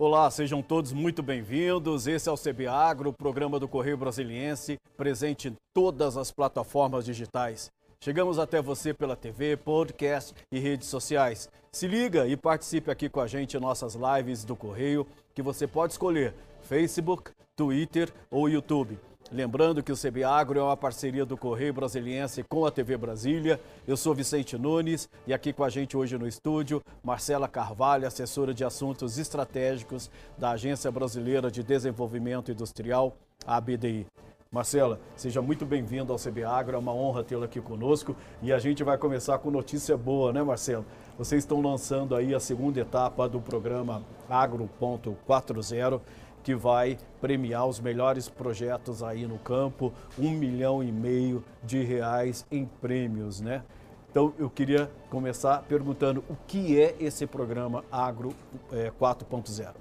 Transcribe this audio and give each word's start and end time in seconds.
Olá, 0.00 0.30
sejam 0.30 0.62
todos 0.62 0.92
muito 0.92 1.24
bem-vindos. 1.24 2.06
Esse 2.06 2.28
é 2.28 2.32
o 2.32 2.36
CB 2.36 2.68
Agro, 2.68 3.12
programa 3.12 3.58
do 3.58 3.66
Correio 3.66 3.96
Brasiliense, 3.96 4.78
presente 4.96 5.48
em 5.48 5.56
todas 5.74 6.16
as 6.16 6.30
plataformas 6.30 7.04
digitais. 7.04 7.68
Chegamos 8.00 8.38
até 8.38 8.62
você 8.62 8.94
pela 8.94 9.16
TV, 9.16 9.56
podcast 9.56 10.32
e 10.52 10.60
redes 10.60 10.86
sociais. 10.86 11.50
Se 11.72 11.88
liga 11.88 12.28
e 12.28 12.36
participe 12.36 12.92
aqui 12.92 13.08
com 13.08 13.18
a 13.18 13.26
gente 13.26 13.56
em 13.56 13.60
nossas 13.60 13.96
lives 13.96 14.44
do 14.44 14.54
Correio, 14.54 15.04
que 15.34 15.42
você 15.42 15.66
pode 15.66 15.94
escolher 15.94 16.32
Facebook, 16.62 17.32
Twitter 17.56 18.08
ou 18.30 18.48
YouTube. 18.48 18.96
Lembrando 19.30 19.82
que 19.82 19.92
o 19.92 19.96
CB 19.96 20.24
Agro 20.24 20.58
é 20.58 20.62
uma 20.62 20.76
parceria 20.76 21.26
do 21.26 21.36
Correio 21.36 21.74
Brasiliense 21.74 22.42
com 22.42 22.64
a 22.64 22.70
TV 22.70 22.96
Brasília. 22.96 23.60
Eu 23.86 23.94
sou 23.94 24.14
Vicente 24.14 24.56
Nunes 24.56 25.06
e 25.26 25.34
aqui 25.34 25.52
com 25.52 25.62
a 25.62 25.68
gente 25.68 25.98
hoje 25.98 26.16
no 26.16 26.26
estúdio, 26.26 26.82
Marcela 27.02 27.46
Carvalho, 27.46 28.06
assessora 28.06 28.54
de 28.54 28.64
assuntos 28.64 29.18
estratégicos 29.18 30.10
da 30.38 30.52
Agência 30.52 30.90
Brasileira 30.90 31.50
de 31.50 31.62
Desenvolvimento 31.62 32.50
Industrial, 32.50 33.14
ABDI. 33.46 34.06
Marcela, 34.50 34.98
seja 35.14 35.42
muito 35.42 35.66
bem-vindo 35.66 36.10
ao 36.10 36.18
CB 36.18 36.42
Agro, 36.44 36.76
é 36.76 36.78
uma 36.78 36.94
honra 36.94 37.22
tê-la 37.22 37.44
aqui 37.44 37.60
conosco 37.60 38.16
e 38.40 38.50
a 38.50 38.58
gente 38.58 38.82
vai 38.82 38.96
começar 38.96 39.36
com 39.40 39.50
notícia 39.50 39.94
boa, 39.94 40.32
né, 40.32 40.42
Marcelo? 40.42 40.86
Vocês 41.18 41.44
estão 41.44 41.60
lançando 41.60 42.16
aí 42.16 42.34
a 42.34 42.40
segunda 42.40 42.80
etapa 42.80 43.28
do 43.28 43.42
programa 43.42 44.02
Agro.40 44.26 46.00
que 46.42 46.54
vai 46.54 46.98
premiar 47.20 47.66
os 47.66 47.80
melhores 47.80 48.28
projetos 48.28 49.02
aí 49.02 49.26
no 49.26 49.38
campo, 49.38 49.92
um 50.18 50.30
milhão 50.30 50.82
e 50.82 50.90
meio 50.90 51.44
de 51.62 51.82
reais 51.82 52.46
em 52.50 52.64
prêmios, 52.64 53.40
né? 53.40 53.62
Então 54.10 54.32
eu 54.38 54.48
queria 54.48 54.90
começar 55.10 55.62
perguntando 55.68 56.24
o 56.28 56.36
que 56.46 56.80
é 56.80 56.96
esse 56.98 57.26
programa 57.26 57.84
Agro 57.92 58.34
é, 58.72 58.90
4.0. 58.98 59.74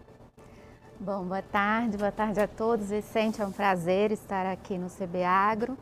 Bom, 1.00 1.24
boa 1.24 1.42
tarde, 1.42 1.96
boa 1.96 2.12
tarde 2.12 2.40
a 2.40 2.48
todos. 2.48 2.90
Vicente, 2.90 3.42
é 3.42 3.46
um 3.46 3.52
prazer 3.52 4.12
estar 4.12 4.46
aqui 4.46 4.78
no 4.78 4.90
CB 4.90 5.24
Agro 5.24 5.78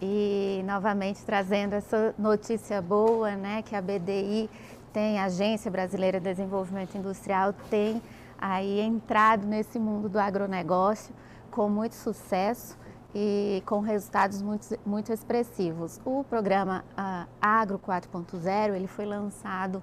e 0.00 0.62
novamente 0.64 1.24
trazendo 1.24 1.74
essa 1.74 2.14
notícia 2.18 2.80
boa, 2.80 3.34
né, 3.34 3.62
que 3.62 3.74
a 3.74 3.82
BDI 3.82 4.48
tem, 4.92 5.18
a 5.18 5.24
Agência 5.24 5.70
Brasileira 5.70 6.20
de 6.20 6.24
Desenvolvimento 6.24 6.96
Industrial, 6.96 7.52
tem 7.70 8.00
aí 8.38 8.80
entrado 8.80 9.46
nesse 9.46 9.78
mundo 9.78 10.08
do 10.08 10.18
agronegócio 10.18 11.14
com 11.50 11.68
muito 11.68 11.94
sucesso 11.94 12.78
e 13.14 13.62
com 13.66 13.80
resultados 13.80 14.40
muito, 14.42 14.78
muito 14.84 15.12
expressivos. 15.12 16.00
O 16.04 16.24
programa 16.24 16.84
uh, 16.92 17.28
Agro 17.40 17.78
4.0 17.78 18.74
ele 18.74 18.86
foi 18.86 19.06
lançado 19.06 19.82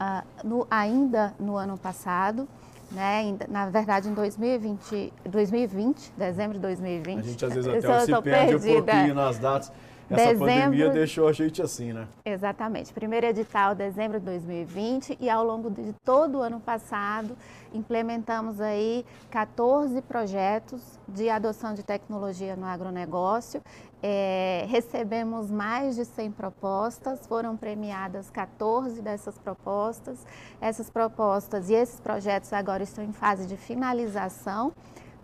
uh, 0.00 0.46
no, 0.46 0.66
ainda 0.70 1.34
no 1.38 1.56
ano 1.56 1.78
passado, 1.78 2.48
né? 2.90 3.36
Na 3.48 3.68
verdade, 3.70 4.08
em 4.08 4.14
2020, 4.14 5.12
2020, 5.28 6.12
dezembro 6.16 6.54
de 6.54 6.60
2020. 6.60 7.18
A 7.18 7.22
gente 7.22 7.44
às 7.44 7.54
vezes 7.54 7.84
até 7.84 8.00
se 8.00 8.22
perde 8.22 8.22
perdida. 8.22 8.70
um 8.70 8.84
pouquinho 8.84 9.14
nas 9.14 9.38
datas. 9.38 9.72
Essa 10.10 10.32
dezembro, 10.32 10.46
pandemia 10.46 10.90
deixou 10.90 11.26
a 11.26 11.32
gente 11.32 11.62
assim, 11.62 11.92
né? 11.92 12.06
Exatamente. 12.24 12.92
Primeiro 12.92 13.26
edital, 13.26 13.74
dezembro 13.74 14.18
de 14.18 14.26
2020, 14.26 15.16
e 15.20 15.30
ao 15.30 15.44
longo 15.44 15.70
de 15.70 15.94
todo 16.04 16.38
o 16.38 16.40
ano 16.42 16.60
passado, 16.60 17.36
implementamos 17.72 18.60
aí 18.60 19.04
14 19.30 20.00
projetos 20.02 20.98
de 21.08 21.28
adoção 21.28 21.74
de 21.74 21.82
tecnologia 21.82 22.54
no 22.54 22.66
agronegócio. 22.66 23.62
É, 24.02 24.66
recebemos 24.68 25.50
mais 25.50 25.96
de 25.96 26.04
100 26.04 26.32
propostas, 26.32 27.26
foram 27.26 27.56
premiadas 27.56 28.28
14 28.28 29.00
dessas 29.00 29.38
propostas. 29.38 30.18
Essas 30.60 30.90
propostas 30.90 31.70
e 31.70 31.74
esses 31.74 31.98
projetos 32.00 32.52
agora 32.52 32.82
estão 32.82 33.02
em 33.02 33.12
fase 33.12 33.46
de 33.46 33.56
finalização. 33.56 34.72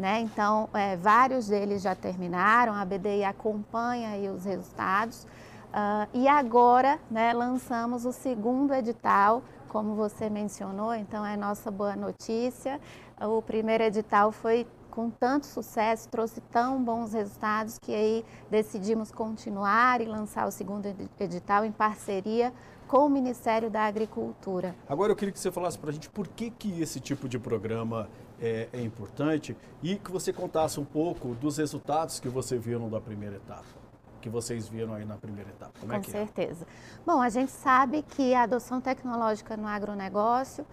Né? 0.00 0.20
Então, 0.20 0.66
é, 0.72 0.96
vários 0.96 1.48
deles 1.48 1.82
já 1.82 1.94
terminaram, 1.94 2.72
a 2.72 2.82
BDI 2.86 3.22
acompanha 3.22 4.32
os 4.32 4.46
resultados. 4.46 5.24
Uh, 5.24 6.08
e 6.14 6.26
agora 6.26 6.98
né, 7.10 7.34
lançamos 7.34 8.06
o 8.06 8.10
segundo 8.10 8.72
edital, 8.72 9.42
como 9.68 9.94
você 9.94 10.30
mencionou, 10.30 10.94
então 10.94 11.24
é 11.24 11.36
nossa 11.36 11.70
boa 11.70 11.94
notícia. 11.94 12.80
O 13.20 13.42
primeiro 13.42 13.84
edital 13.84 14.32
foi 14.32 14.66
com 14.90 15.10
tanto 15.10 15.44
sucesso, 15.44 16.08
trouxe 16.08 16.40
tão 16.50 16.82
bons 16.82 17.12
resultados 17.12 17.78
que 17.78 17.94
aí 17.94 18.24
decidimos 18.50 19.12
continuar 19.12 20.00
e 20.00 20.06
lançar 20.06 20.48
o 20.48 20.50
segundo 20.50 20.86
edital 21.20 21.62
em 21.62 21.72
parceria 21.72 22.54
com 22.88 23.06
o 23.06 23.08
Ministério 23.08 23.70
da 23.70 23.82
Agricultura. 23.82 24.74
Agora 24.88 25.12
eu 25.12 25.16
queria 25.16 25.30
que 25.30 25.38
você 25.38 25.52
falasse 25.52 25.78
para 25.78 25.90
a 25.90 25.92
gente 25.92 26.08
por 26.08 26.26
que, 26.26 26.50
que 26.50 26.80
esse 26.80 26.98
tipo 26.98 27.28
de 27.28 27.38
programa 27.38 28.08
é, 28.40 28.68
é 28.72 28.80
importante 28.80 29.56
e 29.82 29.96
que 29.96 30.10
você 30.10 30.32
contasse 30.32 30.80
um 30.80 30.84
pouco 30.84 31.34
dos 31.34 31.58
resultados 31.58 32.18
que 32.18 32.28
você 32.28 32.58
viram 32.58 32.88
da 32.88 33.00
primeira 33.00 33.36
etapa 33.36 33.80
que 34.20 34.28
vocês 34.28 34.68
viram 34.68 34.92
aí 34.94 35.04
na 35.04 35.16
primeira 35.16 35.48
etapa. 35.48 35.72
Como 35.80 35.92
é 35.92 35.96
Com 35.96 36.02
é 36.02 36.04
que 36.04 36.10
certeza. 36.10 36.64
É? 36.64 37.00
Bom, 37.06 37.20
a 37.20 37.30
gente 37.30 37.50
sabe 37.50 38.02
que 38.02 38.34
a 38.34 38.42
adoção 38.42 38.80
tecnológica 38.80 39.56
no 39.56 39.66
agronegócio 39.66 40.66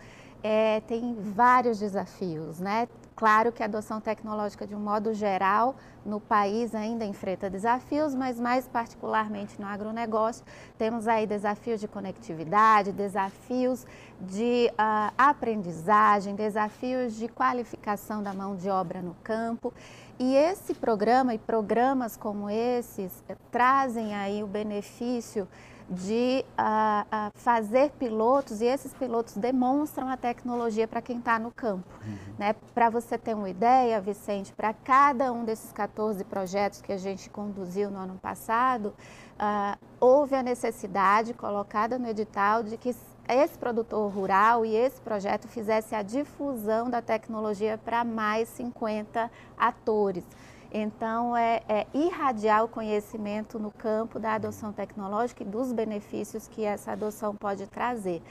é, 0.49 0.79
tem 0.87 1.13
vários 1.13 1.77
desafios, 1.77 2.57
né? 2.57 2.87
Claro 3.17 3.51
que 3.51 3.61
a 3.61 3.65
adoção 3.65 3.99
tecnológica, 3.99 4.65
de 4.65 4.73
um 4.73 4.79
modo 4.79 5.13
geral, 5.13 5.75
no 6.05 6.21
país 6.21 6.73
ainda 6.73 7.03
enfrenta 7.03 7.49
desafios, 7.49 8.15
mas 8.15 8.39
mais 8.39 8.65
particularmente 8.65 9.59
no 9.59 9.67
agronegócio, 9.67 10.45
temos 10.77 11.05
aí 11.05 11.27
desafios 11.27 11.81
de 11.81 11.87
conectividade, 11.87 12.93
desafios 12.93 13.85
de 14.21 14.71
uh, 14.71 15.11
aprendizagem, 15.17 16.33
desafios 16.33 17.15
de 17.15 17.27
qualificação 17.27 18.23
da 18.23 18.33
mão 18.33 18.55
de 18.55 18.69
obra 18.69 19.01
no 19.01 19.15
campo. 19.15 19.73
E 20.17 20.33
esse 20.33 20.73
programa 20.73 21.33
e 21.33 21.37
programas 21.37 22.15
como 22.15 22.49
esses 22.49 23.21
eh, 23.27 23.35
trazem 23.51 24.15
aí 24.15 24.41
o 24.41 24.47
benefício 24.47 25.45
de 25.89 26.43
uh, 26.59 27.01
uh, 27.03 27.31
fazer 27.35 27.91
pilotos 27.91 28.61
e 28.61 28.65
esses 28.65 28.93
pilotos 28.93 29.37
demonstram 29.37 30.09
a 30.09 30.17
tecnologia 30.17 30.87
para 30.87 31.01
quem 31.01 31.19
está 31.19 31.39
no 31.39 31.51
campo. 31.51 31.87
Uhum. 32.05 32.17
Né? 32.37 32.55
Para 32.73 32.89
você 32.89 33.17
ter 33.17 33.33
uma 33.33 33.49
ideia, 33.49 34.01
Vicente, 34.01 34.51
para 34.53 34.73
cada 34.73 35.31
um 35.31 35.45
desses 35.45 35.71
14 35.71 36.23
projetos 36.25 36.81
que 36.81 36.91
a 36.91 36.97
gente 36.97 37.29
conduziu 37.29 37.89
no 37.89 37.99
ano 37.99 38.19
passado, 38.21 38.93
uh, 39.39 39.77
houve 39.99 40.35
a 40.35 40.43
necessidade 40.43 41.33
colocada 41.33 41.97
no 41.97 42.07
edital 42.07 42.63
de 42.63 42.75
que 42.77 42.93
esse 43.29 43.57
produtor 43.57 44.11
rural 44.11 44.65
e 44.65 44.75
esse 44.75 45.01
projeto 45.01 45.47
fizesse 45.47 45.93
a 45.93 46.01
difusão 46.01 46.89
da 46.89 47.01
tecnologia 47.01 47.77
para 47.77 48.03
mais 48.03 48.47
50 48.49 49.29
atores. 49.57 50.23
Então, 50.71 51.35
é, 51.35 51.61
é, 51.67 51.87
irradiar 51.93 52.63
o 52.63 52.67
conhecimento 52.67 53.57
no 53.57 53.71
campo 53.71 54.19
da 54.19 54.33
adoção 54.33 54.73
tecnológica 54.73 55.43
e 55.43 55.45
dos 55.45 55.71
benefícios 55.71 56.47
que 56.47 56.63
essa 56.63 56.91
adoção 56.91 57.35
pode 57.35 57.67
trazer. 57.67 58.21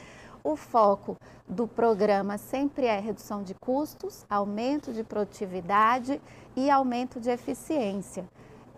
O 0.45 0.55
foco 0.55 1.17
do 1.49 1.67
programa 1.67 2.39
sempre 2.39 2.87
é 2.87 3.01
redução 3.01 3.43
de 3.43 3.55
custos, 3.55 4.25
aumento 4.31 4.93
de 4.93 5.03
produtividade 5.03 6.21
e 6.55 6.71
aumento 6.71 7.19
de 7.19 7.31
eficiência. 7.31 8.25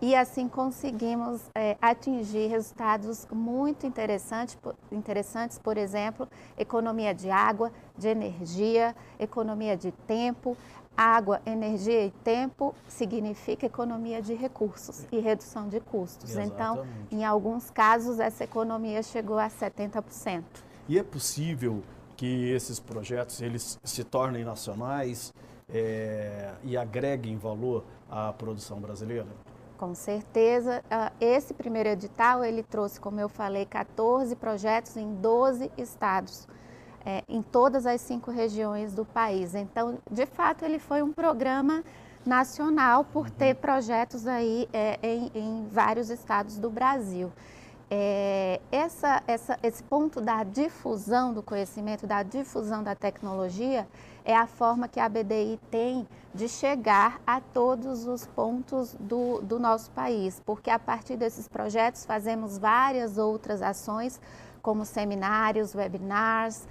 E 0.01 0.15
assim 0.15 0.47
conseguimos 0.47 1.41
é, 1.53 1.77
atingir 1.81 2.47
resultados 2.47 3.27
muito 3.31 3.85
interessantes, 3.85 4.57
interessantes, 4.89 5.59
por 5.59 5.77
exemplo, 5.77 6.27
economia 6.57 7.13
de 7.13 7.29
água, 7.29 7.69
de 7.97 8.07
energia, 8.07 8.95
economia 9.19 9.75
de 9.75 9.91
tempo, 9.91 10.55
Água, 10.99 11.41
energia 11.45 12.05
e 12.05 12.11
tempo 12.11 12.75
significa 12.89 13.65
economia 13.65 14.21
de 14.21 14.33
recursos 14.33 15.07
e 15.09 15.19
redução 15.19 15.69
de 15.69 15.79
custos. 15.79 16.31
Então, 16.31 16.75
Exatamente. 16.75 16.97
Então, 17.05 17.19
em 17.19 17.23
alguns 17.23 17.71
casos, 17.71 18.19
essa 18.19 18.43
economia 18.43 19.01
chegou 19.01 19.39
a 19.39 19.47
70%. 19.47 20.43
E 20.89 20.99
é 20.99 21.03
possível 21.03 21.81
que 22.17 22.51
esses 22.51 22.81
projetos 22.81 23.41
eles 23.41 23.79
se 23.81 24.03
tornem 24.03 24.43
nacionais 24.43 25.33
é, 25.69 26.51
e 26.63 26.75
agreguem 26.75 27.37
valor 27.37 27.85
à 28.11 28.33
produção 28.33 28.81
brasileira? 28.81 29.27
Com 29.77 29.95
certeza. 29.95 30.83
Ah, 30.91 31.13
esse 31.21 31.53
primeiro 31.53 31.87
edital, 31.87 32.43
ele 32.43 32.61
trouxe, 32.61 32.99
como 32.99 33.21
eu 33.21 33.29
falei, 33.29 33.65
14 33.65 34.35
projetos 34.35 34.97
em 34.97 35.15
12 35.15 35.71
estados 35.77 36.45
é, 37.05 37.23
em 37.27 37.41
todas 37.41 37.85
as 37.85 38.01
cinco 38.01 38.31
regiões 38.31 38.93
do 38.93 39.05
país. 39.05 39.55
Então, 39.55 39.97
de 40.09 40.25
fato, 40.25 40.63
ele 40.65 40.79
foi 40.79 41.01
um 41.01 41.11
programa 41.11 41.83
nacional 42.25 43.03
por 43.03 43.25
uhum. 43.25 43.31
ter 43.31 43.55
projetos 43.55 44.27
aí 44.27 44.67
é, 44.73 44.99
em, 45.01 45.31
em, 45.33 45.67
vários 45.71 46.09
estados 46.09 46.57
do 46.57 46.69
Brasil. 46.69 47.31
É, 47.91 48.61
essa, 48.71 49.23
essa, 49.25 49.57
esse 49.63 49.81
ponto 49.83 50.21
da 50.21 50.43
difusão 50.43 51.33
do 51.33 51.41
conhecimento, 51.41 52.05
da 52.05 52.21
difusão 52.21 52.83
da 52.83 52.93
tecnologia, 52.93 53.87
é 54.23 54.35
a 54.35 54.45
forma 54.45 54.87
que 54.87 54.99
a 54.99 55.09
BDI 55.09 55.59
tem 55.71 56.07
de 56.35 56.47
chegar 56.47 57.19
a 57.25 57.41
todos 57.41 58.05
os 58.05 58.27
pontos 58.27 58.95
do, 58.99 59.41
do 59.41 59.57
nosso 59.57 59.89
país, 59.91 60.39
porque 60.45 60.69
a 60.69 60.77
partir 60.77 61.17
desses 61.17 61.47
projetos 61.47 62.05
fazemos 62.05 62.59
várias 62.59 63.17
outras 63.17 63.63
ações, 63.63 64.21
como 64.61 64.85
seminários, 64.85 65.73
webinars, 65.73 66.67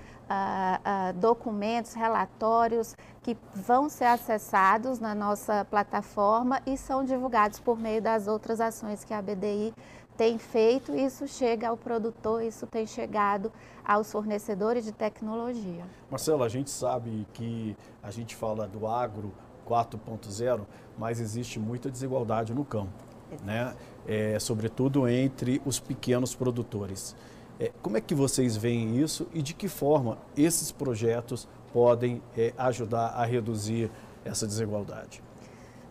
documentos, 1.16 1.94
relatórios 1.94 2.96
que 3.22 3.36
vão 3.54 3.88
ser 3.88 4.06
acessados 4.06 4.98
na 4.98 5.14
nossa 5.14 5.64
plataforma 5.64 6.60
e 6.66 6.76
são 6.76 7.04
divulgados 7.04 7.58
por 7.58 7.78
meio 7.78 8.00
das 8.00 8.26
outras 8.26 8.60
ações 8.60 9.04
que 9.04 9.14
a 9.14 9.20
BDI 9.22 9.74
tem 10.16 10.36
feito. 10.36 10.94
Isso 10.94 11.28
chega 11.28 11.68
ao 11.68 11.76
produtor, 11.76 12.42
isso 12.42 12.66
tem 12.66 12.86
chegado 12.86 13.52
aos 13.84 14.10
fornecedores 14.10 14.84
de 14.84 14.92
tecnologia. 14.92 15.84
Marcelo, 16.10 16.42
a 16.42 16.48
gente 16.48 16.70
sabe 16.70 17.26
que 17.32 17.76
a 18.02 18.10
gente 18.10 18.34
fala 18.34 18.66
do 18.66 18.86
agro 18.86 19.32
4.0, 19.66 20.66
mas 20.98 21.20
existe 21.20 21.60
muita 21.60 21.90
desigualdade 21.90 22.52
no 22.52 22.64
campo, 22.64 23.04
né? 23.44 23.74
É, 24.06 24.38
sobretudo 24.38 25.06
entre 25.08 25.62
os 25.64 25.78
pequenos 25.78 26.34
produtores. 26.34 27.14
É, 27.60 27.72
como 27.82 27.96
é 27.96 28.00
que 28.00 28.14
vocês 28.14 28.56
veem 28.56 29.00
isso 29.00 29.26
e 29.32 29.42
de 29.42 29.52
que 29.52 29.68
forma 29.68 30.18
esses 30.36 30.70
projetos 30.70 31.48
podem 31.72 32.22
é, 32.36 32.52
ajudar 32.56 33.08
a 33.08 33.24
reduzir 33.24 33.90
essa 34.24 34.46
desigualdade? 34.46 35.22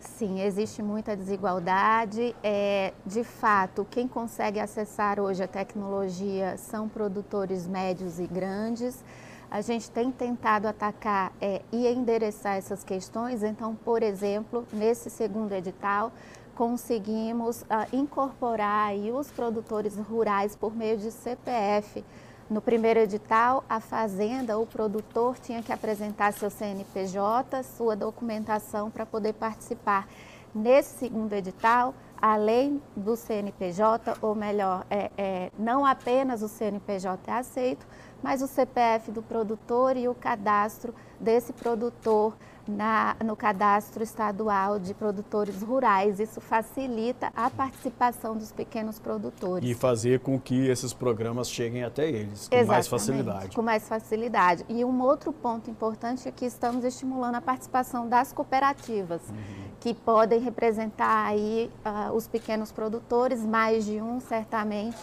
Sim, 0.00 0.40
existe 0.40 0.82
muita 0.82 1.16
desigualdade. 1.16 2.34
É, 2.42 2.92
de 3.04 3.22
fato, 3.22 3.86
quem 3.90 4.08
consegue 4.08 4.58
acessar 4.58 5.20
hoje 5.20 5.42
a 5.42 5.48
tecnologia 5.48 6.56
são 6.56 6.88
produtores 6.88 7.66
médios 7.66 8.18
e 8.18 8.26
grandes. 8.26 9.04
A 9.50 9.60
gente 9.60 9.90
tem 9.90 10.10
tentado 10.10 10.68
atacar 10.68 11.32
é, 11.40 11.62
e 11.72 11.86
endereçar 11.86 12.56
essas 12.56 12.84
questões. 12.84 13.42
Então, 13.42 13.74
por 13.74 14.02
exemplo, 14.02 14.66
nesse 14.72 15.10
segundo 15.10 15.52
edital, 15.52 16.12
conseguimos 16.58 17.62
uh, 17.62 17.86
incorporar 17.92 18.92
os 18.92 19.30
produtores 19.30 19.96
rurais 19.96 20.56
por 20.56 20.74
meio 20.74 20.98
de 20.98 21.12
CPF. 21.12 22.04
No 22.50 22.60
primeiro 22.60 22.98
edital, 22.98 23.62
a 23.68 23.78
fazenda, 23.78 24.58
o 24.58 24.66
produtor 24.66 25.38
tinha 25.38 25.62
que 25.62 25.72
apresentar 25.72 26.32
seu 26.32 26.50
CNPJ, 26.50 27.62
sua 27.62 27.94
documentação 27.94 28.90
para 28.90 29.06
poder 29.06 29.34
participar. 29.34 30.08
Nesse 30.52 30.98
segundo 30.98 31.32
edital, 31.32 31.94
além 32.20 32.82
do 32.96 33.14
CNPJ, 33.14 34.16
ou 34.20 34.34
melhor, 34.34 34.84
é, 34.90 35.12
é, 35.16 35.52
não 35.56 35.86
apenas 35.86 36.42
o 36.42 36.48
CNPJ 36.48 37.30
é 37.30 37.34
aceito, 37.34 37.86
mas 38.20 38.42
o 38.42 38.48
CPF 38.48 39.12
do 39.12 39.22
produtor 39.22 39.96
e 39.96 40.08
o 40.08 40.14
cadastro 40.14 40.92
desse 41.20 41.52
produtor 41.52 42.34
na, 42.68 43.16
no 43.24 43.34
cadastro 43.34 44.02
estadual 44.02 44.78
de 44.78 44.92
produtores 44.92 45.62
rurais. 45.62 46.20
Isso 46.20 46.40
facilita 46.40 47.32
a 47.34 47.48
participação 47.48 48.36
dos 48.36 48.52
pequenos 48.52 48.98
produtores. 48.98 49.68
E 49.68 49.74
fazer 49.74 50.20
com 50.20 50.38
que 50.38 50.68
esses 50.68 50.92
programas 50.92 51.50
cheguem 51.50 51.82
até 51.82 52.08
eles 52.08 52.48
com 52.48 52.54
Exatamente, 52.54 52.66
mais 52.66 52.88
facilidade. 52.88 53.56
Com 53.56 53.62
mais 53.62 53.88
facilidade. 53.88 54.64
E 54.68 54.84
um 54.84 55.02
outro 55.02 55.32
ponto 55.32 55.70
importante 55.70 56.28
é 56.28 56.30
que 56.30 56.44
estamos 56.44 56.84
estimulando 56.84 57.36
a 57.36 57.40
participação 57.40 58.08
das 58.08 58.32
cooperativas, 58.32 59.22
uhum. 59.30 59.36
que 59.80 59.94
podem 59.94 60.40
representar 60.40 61.26
aí 61.26 61.70
uh, 61.84 62.12
os 62.12 62.28
pequenos 62.28 62.70
produtores, 62.70 63.44
mais 63.44 63.84
de 63.84 64.00
um 64.00 64.20
certamente 64.20 64.98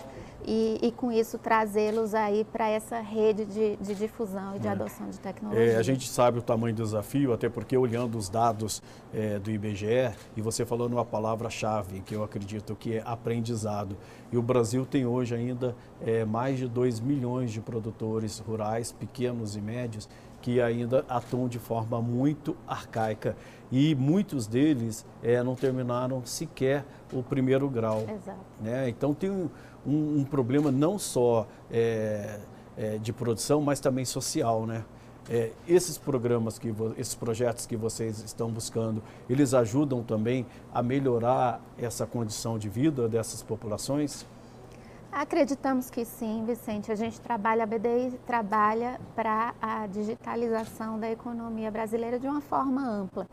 e, 0.47 0.79
e 0.81 0.91
com 0.91 1.11
isso 1.11 1.37
trazê-los 1.37 2.13
aí 2.13 2.45
para 2.45 2.67
essa 2.67 2.99
rede 2.99 3.45
de, 3.45 3.75
de, 3.77 3.95
difusão 3.95 4.55
e 4.55 4.59
de 4.59 4.67
é. 4.67 4.71
adoção 4.71 5.09
de 5.09 5.19
tecnologia. 5.19 5.73
É, 5.73 5.75
a 5.77 5.81
gente 5.81 6.07
sabe 6.07 6.39
o 6.39 6.41
tamanho 6.41 6.75
do 6.75 6.83
desafio, 6.83 7.33
até 7.33 7.49
porque 7.55 7.77
olhando 7.77 8.17
os 8.17 8.27
dados 8.27 8.83
é, 9.13 9.39
do 9.39 9.49
IBGE, 9.49 10.11
e 10.35 10.41
você 10.41 10.65
falou 10.65 10.89
numa 10.89 11.05
palavra-chave, 11.05 12.01
que 12.01 12.13
eu 12.13 12.21
acredito 12.21 12.75
que 12.75 12.97
é 12.97 13.03
aprendizado. 13.05 13.95
E 14.29 14.37
o 14.37 14.41
Brasil 14.41 14.85
tem 14.85 15.05
hoje 15.05 15.33
ainda 15.33 15.73
é, 16.05 16.25
mais 16.25 16.59
de 16.59 16.67
2 16.67 16.99
milhões 16.99 17.53
de 17.53 17.61
produtores 17.61 18.39
rurais, 18.39 18.91
pequenos 18.91 19.55
e 19.55 19.61
médios, 19.61 20.09
que 20.41 20.59
ainda 20.59 21.05
atuam 21.07 21.47
de 21.47 21.57
forma 21.57 22.01
muito 22.01 22.57
arcaica 22.67 23.37
e 23.71 23.95
muitos 23.95 24.45
deles 24.45 25.05
é, 25.23 25.41
não 25.41 25.55
terminaram 25.55 26.25
sequer 26.25 26.85
o 27.11 27.23
primeiro 27.23 27.69
grau. 27.69 28.01
Exato. 28.01 28.37
Né? 28.59 28.89
Então 28.89 29.13
tem 29.13 29.31
um, 29.31 29.49
um, 29.87 30.19
um 30.19 30.23
problema 30.25 30.71
não 30.71 30.99
só 30.99 31.47
é, 31.71 32.37
é, 32.77 32.97
de 32.97 33.13
produção, 33.13 33.61
mas 33.61 33.79
também 33.79 34.03
social, 34.03 34.65
né? 34.65 34.83
É, 35.29 35.51
esses 35.67 35.97
programas, 35.97 36.59
que 36.59 36.73
esses 36.97 37.15
projetos 37.15 37.65
que 37.65 37.75
vocês 37.75 38.19
estão 38.23 38.49
buscando, 38.51 39.01
eles 39.29 39.53
ajudam 39.53 40.03
também 40.03 40.45
a 40.73 40.83
melhorar 40.83 41.59
essa 41.77 42.05
condição 42.05 42.59
de 42.59 42.69
vida 42.69 43.09
dessas 43.09 43.41
populações? 43.41 44.25
Acreditamos 45.11 45.89
que 45.89 46.03
sim, 46.03 46.43
Vicente. 46.45 46.91
A 46.91 46.95
gente 46.95 47.19
trabalha, 47.21 47.63
a 47.63 47.65
BDI 47.65 48.19
trabalha 48.27 48.99
para 49.15 49.55
a 49.61 49.87
digitalização 49.87 50.99
da 50.99 51.09
economia 51.09 51.71
brasileira 51.71 52.19
de 52.19 52.27
uma 52.27 52.41
forma 52.41 52.85
ampla 52.85 53.25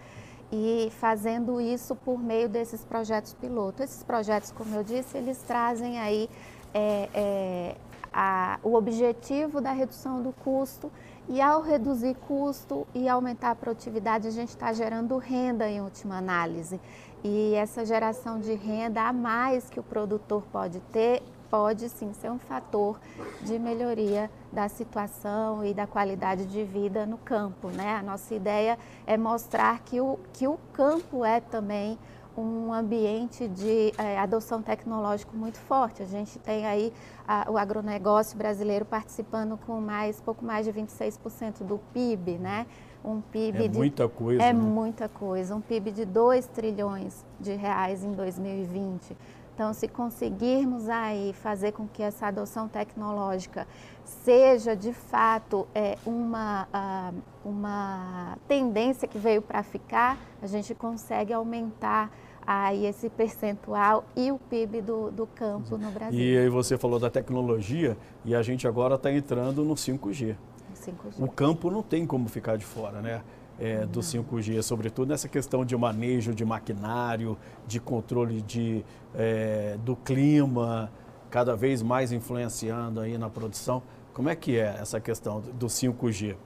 e 0.53 0.93
fazendo 1.01 1.61
isso 1.61 1.97
por 1.97 2.19
meio 2.19 2.49
desses 2.49 2.85
projetos 2.85 3.35
piloto. 3.35 3.83
Esses 3.83 4.03
projetos, 4.05 4.53
como 4.53 4.77
eu 4.77 4.85
disse, 4.85 5.19
eles 5.19 5.39
trazem 5.43 5.99
aí 5.99 6.31
é, 6.73 7.09
é, 7.15 7.77
a, 8.13 8.61
o 8.63 8.75
objetivo 8.75 9.61
da 9.61 9.73
redução 9.73 10.23
do 10.23 10.33
custo 10.33 10.91
e 11.29 11.41
ao 11.41 11.63
reduzir 11.63 12.15
custo 12.27 12.87
e 12.95 13.09
aumentar 13.09 13.51
a 13.51 13.55
produtividade, 13.55 14.29
a 14.29 14.31
gente 14.31 14.51
está 14.51 14.73
gerando 14.73 15.17
renda 15.19 15.69
em 15.69 15.81
última 15.81 16.17
análise. 16.17 16.81
E 17.25 17.55
essa 17.55 17.85
geração 17.85 18.41
de 18.41 18.55
renda 18.55 19.03
a 19.03 19.13
mais 19.13 19.71
que 19.71 19.79
o 19.79 19.83
produtor 19.83 20.43
pode 20.51 20.81
ter 20.93 21.23
pode 21.49 21.91
sim 21.91 22.15
ser 22.15 22.31
um 22.31 22.39
fator 22.39 22.99
de 23.43 23.59
melhoria 23.59 24.31
da 24.51 24.71
situação 24.71 25.63
e 25.63 25.75
da 25.75 25.87
qualidade 25.87 26.47
de 26.47 26.65
vida 26.65 27.05
no 27.05 27.19
campo. 27.19 27.69
Né? 27.69 27.95
A 27.95 28.03
nossa 28.03 28.35
ideia 28.35 28.79
é 29.07 29.19
mostrar 29.19 29.81
que 29.81 30.01
o, 30.01 30.19
que 30.33 30.49
o 30.49 30.59
campo 30.73 31.23
é 31.23 31.41
também 31.41 31.99
um 32.37 32.73
ambiente 32.73 33.47
de 33.49 33.93
é, 33.99 34.19
adoção 34.19 34.63
tecnológica 34.63 35.33
muito 35.35 35.59
forte. 35.59 36.03
A 36.03 36.07
gente 36.07 36.39
tem 36.39 36.67
aí 36.67 36.93
a, 37.27 37.51
o 37.51 37.59
agronegócio 37.59 38.37
brasileiro 38.37 38.85
participando 38.85 39.59
com 39.67 39.81
mais 39.81 40.21
pouco 40.21 40.45
mais 40.45 40.67
de 40.67 40.73
26% 40.73 41.63
do 41.65 41.79
PIB, 41.93 42.39
né? 42.39 42.67
Um 43.05 43.21
PIB 43.21 43.65
é 43.65 43.69
de, 43.69 43.77
muita 43.77 44.09
coisa. 44.09 44.43
É 44.43 44.53
né? 44.53 44.61
muita 44.61 45.09
coisa. 45.09 45.55
Um 45.55 45.61
PIB 45.61 45.91
de 45.91 46.05
2 46.05 46.47
trilhões 46.47 47.25
de 47.41 47.55
reais 47.55 48.05
em 48.05 48.13
2020. 48.13 49.17
Então, 49.55 49.75
se 49.75 49.87
conseguirmos 49.87 50.89
aí 50.89 51.35
fazer 51.35 51.73
com 51.73 51.87
que 51.87 52.03
essa 52.03 52.27
adoção 52.27 52.69
tecnológica 52.69 53.67
seja 54.03 54.75
de 54.75 54.95
fato 54.95 55.69
é, 55.75 55.99
uma, 56.07 56.67
uh, 56.73 57.23
uma 57.45 58.39
tendência 58.49 59.07
que 59.07 59.19
veio 59.19 59.43
para 59.43 59.63
ficar, 59.63 60.17
a 60.41 60.47
gente 60.47 60.75
consegue 60.75 61.35
aumentar 61.35 62.11
aí 62.47 62.87
esse 62.87 63.09
percentual 63.09 64.05
e 64.17 64.31
o 64.33 64.39
PIB 64.39 64.83
do, 64.83 65.11
do 65.11 65.27
campo 65.27 65.77
no 65.77 65.91
Brasil. 65.91 66.19
E 66.19 66.39
aí 66.39 66.49
você 66.49 66.77
falou 66.77 66.99
da 66.99 67.11
tecnologia 67.11 67.97
e 68.25 68.35
a 68.35 68.43
gente 68.43 68.67
agora 68.67 68.97
está 68.97 69.13
entrando 69.13 69.65
no 69.65 69.75
5G. 69.75 70.37
5G. 70.75 71.19
O 71.19 71.31
campo 71.31 71.71
não 71.71 71.83
tem 71.83 72.07
como 72.07 72.29
ficar 72.29 72.57
de 72.57 72.65
fora, 72.65 73.01
né? 73.01 73.23
é, 73.59 73.87
do 73.87 74.01
5G, 74.01 74.61
sobretudo 74.63 75.09
nessa 75.09 75.29
questão 75.29 75.65
de 75.65 75.77
manejo 75.77 76.35
de 76.35 76.45
maquinário, 76.45 77.39
de 77.67 77.81
controle 77.81 78.43
de, 78.43 78.85
é, 79.15 79.77
do 79.85 79.95
clima, 79.95 80.91
cada 81.31 81.55
vez 81.55 81.83
mais 81.83 82.13
influenciando 82.13 83.01
aí 83.01 83.17
na 83.17 83.31
produção. 83.31 83.83
Como 84.13 84.29
é 84.29 84.35
que 84.35 84.59
é 84.59 84.77
essa 84.81 85.01
questão 85.01 85.41
do 85.41 85.67
5G? 85.67 86.37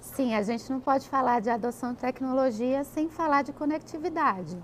Sim, 0.00 0.34
a 0.34 0.42
gente 0.42 0.68
não 0.68 0.80
pode 0.80 1.08
falar 1.08 1.40
de 1.40 1.48
adoção 1.48 1.92
de 1.92 2.00
tecnologia 2.00 2.82
sem 2.82 3.08
falar 3.08 3.42
de 3.42 3.52
conectividade. 3.52 4.58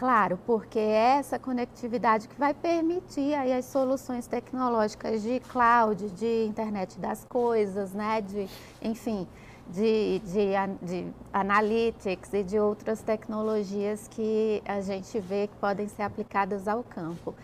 Claro, 0.00 0.38
porque 0.46 0.78
é 0.78 1.18
essa 1.18 1.38
conectividade 1.38 2.26
que 2.26 2.34
vai 2.38 2.54
permitir 2.54 3.34
aí 3.34 3.52
as 3.52 3.66
soluções 3.66 4.26
tecnológicas 4.26 5.20
de 5.22 5.40
cloud, 5.40 6.08
de 6.12 6.46
internet 6.46 6.98
das 6.98 7.22
coisas, 7.26 7.92
né, 7.92 8.22
de, 8.22 8.48
enfim, 8.80 9.28
de, 9.68 10.18
de, 10.20 10.52
de 10.80 11.06
analytics 11.30 12.32
e 12.32 12.42
de 12.42 12.58
outras 12.58 13.02
tecnologias 13.02 14.08
que 14.08 14.62
a 14.64 14.80
gente 14.80 15.20
vê 15.20 15.48
que 15.48 15.56
podem 15.56 15.86
ser 15.86 16.04
aplicadas 16.04 16.66
ao 16.66 16.82
campo. 16.82 17.34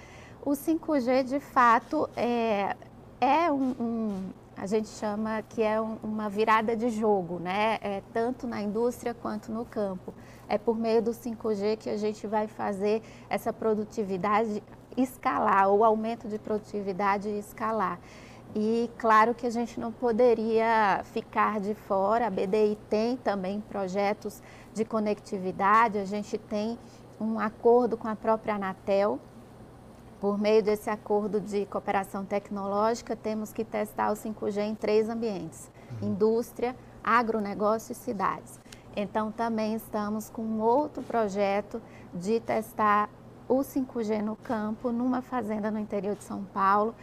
O 0.42 0.52
5G, 0.52 1.24
de 1.24 1.40
fato, 1.40 2.08
é, 2.16 2.74
é 3.20 3.52
um, 3.52 3.74
um 3.78 4.30
a 4.56 4.66
gente 4.66 4.88
chama 4.88 5.42
que 5.42 5.62
é 5.62 5.78
um, 5.78 5.98
uma 6.02 6.30
virada 6.30 6.74
de 6.74 6.88
jogo, 6.88 7.38
né? 7.38 7.76
É, 7.82 8.02
tanto 8.14 8.46
na 8.46 8.62
indústria 8.62 9.12
quanto 9.12 9.52
no 9.52 9.66
campo. 9.66 10.14
É 10.48 10.56
por 10.58 10.76
meio 10.76 11.02
do 11.02 11.10
5G 11.10 11.76
que 11.76 11.90
a 11.90 11.96
gente 11.96 12.26
vai 12.26 12.46
fazer 12.46 13.02
essa 13.28 13.52
produtividade 13.52 14.62
escalar, 14.96 15.68
o 15.68 15.84
aumento 15.84 16.28
de 16.28 16.38
produtividade 16.38 17.28
escalar. 17.28 17.98
E 18.54 18.90
claro 18.96 19.34
que 19.34 19.46
a 19.46 19.50
gente 19.50 19.78
não 19.78 19.92
poderia 19.92 21.02
ficar 21.12 21.60
de 21.60 21.74
fora, 21.74 22.26
a 22.26 22.30
BDI 22.30 22.78
tem 22.88 23.16
também 23.16 23.60
projetos 23.60 24.42
de 24.72 24.84
conectividade, 24.84 25.98
a 25.98 26.04
gente 26.04 26.38
tem 26.38 26.78
um 27.20 27.38
acordo 27.38 27.96
com 27.96 28.08
a 28.08 28.16
própria 28.16 28.54
Anatel. 28.54 29.18
Por 30.20 30.38
meio 30.38 30.62
desse 30.62 30.88
acordo 30.88 31.40
de 31.40 31.66
cooperação 31.66 32.24
tecnológica, 32.24 33.14
temos 33.14 33.52
que 33.52 33.64
testar 33.64 34.10
o 34.10 34.14
5G 34.14 34.62
em 34.62 34.74
três 34.74 35.10
ambientes. 35.10 35.70
uhum. 36.00 36.08
indústria, 36.08 36.74
agronegócio 37.04 37.92
e 37.92 37.94
cidades. 37.94 38.58
Então, 38.96 39.30
também 39.30 39.74
estamos 39.74 40.30
com 40.30 40.58
outro 40.58 41.02
projeto 41.02 41.82
de 42.14 42.40
testar 42.40 43.10
o 43.46 43.58
5G 43.58 44.22
no 44.22 44.36
campo, 44.36 44.90
numa 44.90 45.20
fazenda 45.20 45.70
no 45.70 45.78
interior 45.78 46.16
de 46.16 46.24
São 46.24 46.42
Paulo. 46.44 46.94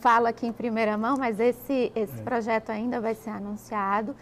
falo 0.00 0.26
aqui 0.26 0.46
em 0.46 0.52
primeira 0.52 0.96
mão, 0.96 1.16
mas 1.18 1.38
esse, 1.38 1.92
esse 1.94 2.18
é. 2.18 2.22
projeto 2.22 2.70
ainda 2.70 2.98
vai 2.98 3.14
ser 3.14 3.28
anunciado. 3.28 4.16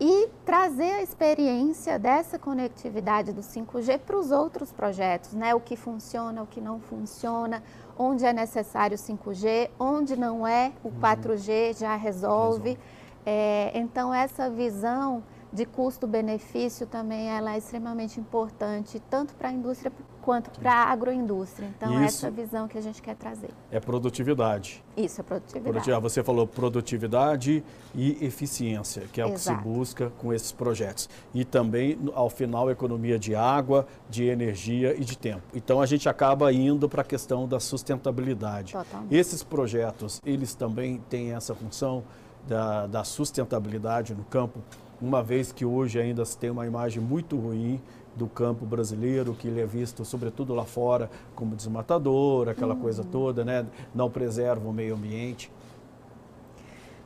E 0.00 0.28
trazer 0.44 0.90
a 0.90 1.02
experiência 1.02 2.00
dessa 2.00 2.36
conectividade 2.36 3.32
do 3.32 3.40
5G 3.40 4.00
para 4.00 4.18
os 4.18 4.32
outros 4.32 4.72
projetos, 4.72 5.34
né? 5.34 5.54
O 5.54 5.60
que 5.60 5.76
funciona, 5.76 6.42
o 6.42 6.48
que 6.48 6.60
não 6.60 6.80
funciona, 6.80 7.62
onde 7.96 8.26
é 8.26 8.32
necessário 8.32 8.96
o 8.96 8.98
5G, 8.98 9.70
onde 9.78 10.16
não 10.16 10.44
é, 10.44 10.72
o 10.82 10.90
4G 10.90 11.68
uhum. 11.68 11.74
já 11.74 11.94
resolve. 11.94 12.76
É, 13.24 13.70
então, 13.72 14.12
essa 14.12 14.50
visão 14.50 15.22
de 15.54 15.64
custo-benefício 15.64 16.84
também 16.84 17.28
ela 17.28 17.54
é 17.54 17.58
extremamente 17.58 18.18
importante, 18.18 19.00
tanto 19.08 19.34
para 19.36 19.50
a 19.50 19.52
indústria 19.52 19.92
quanto 20.20 20.50
para 20.58 20.72
a 20.72 20.90
agroindústria. 20.90 21.68
Então, 21.76 21.92
Isso 22.04 22.26
essa 22.26 22.30
visão 22.30 22.66
que 22.66 22.76
a 22.76 22.80
gente 22.80 23.00
quer 23.00 23.14
trazer. 23.14 23.50
É 23.70 23.78
produtividade. 23.78 24.82
Isso, 24.96 25.20
é 25.20 25.24
produtividade. 25.24 25.90
Você 26.00 26.24
falou 26.24 26.44
produtividade 26.44 27.62
e 27.94 28.24
eficiência, 28.24 29.02
que 29.12 29.20
é 29.20 29.28
Exato. 29.28 29.32
o 29.32 29.34
que 29.34 29.40
se 29.42 29.54
busca 29.54 30.12
com 30.18 30.32
esses 30.32 30.50
projetos. 30.50 31.08
E 31.32 31.44
também, 31.44 31.98
ao 32.14 32.28
final, 32.28 32.68
economia 32.68 33.18
de 33.18 33.36
água, 33.36 33.86
de 34.10 34.24
energia 34.24 34.98
e 34.98 35.04
de 35.04 35.16
tempo. 35.16 35.42
Então, 35.54 35.80
a 35.80 35.86
gente 35.86 36.08
acaba 36.08 36.52
indo 36.52 36.88
para 36.88 37.02
a 37.02 37.04
questão 37.04 37.46
da 37.46 37.60
sustentabilidade. 37.60 38.72
Totalmente. 38.72 39.14
Esses 39.14 39.44
projetos, 39.44 40.20
eles 40.24 40.54
também 40.54 41.00
têm 41.08 41.32
essa 41.32 41.54
função 41.54 42.02
da, 42.46 42.86
da 42.86 43.04
sustentabilidade 43.04 44.14
no 44.14 44.24
campo, 44.24 44.60
uma 45.04 45.22
vez 45.22 45.52
que 45.52 45.66
hoje 45.66 46.00
ainda 46.00 46.24
se 46.24 46.36
tem 46.38 46.48
uma 46.48 46.66
imagem 46.66 47.02
muito 47.02 47.36
ruim 47.36 47.80
do 48.16 48.26
campo 48.26 48.64
brasileiro, 48.64 49.34
que 49.34 49.48
ele 49.48 49.60
é 49.60 49.66
visto, 49.66 50.04
sobretudo 50.04 50.54
lá 50.54 50.64
fora, 50.64 51.10
como 51.34 51.54
desmatador, 51.54 52.48
aquela 52.48 52.74
uhum. 52.74 52.80
coisa 52.80 53.04
toda, 53.04 53.44
né? 53.44 53.66
não 53.94 54.10
preserva 54.10 54.66
o 54.66 54.72
meio 54.72 54.94
ambiente. 54.94 55.52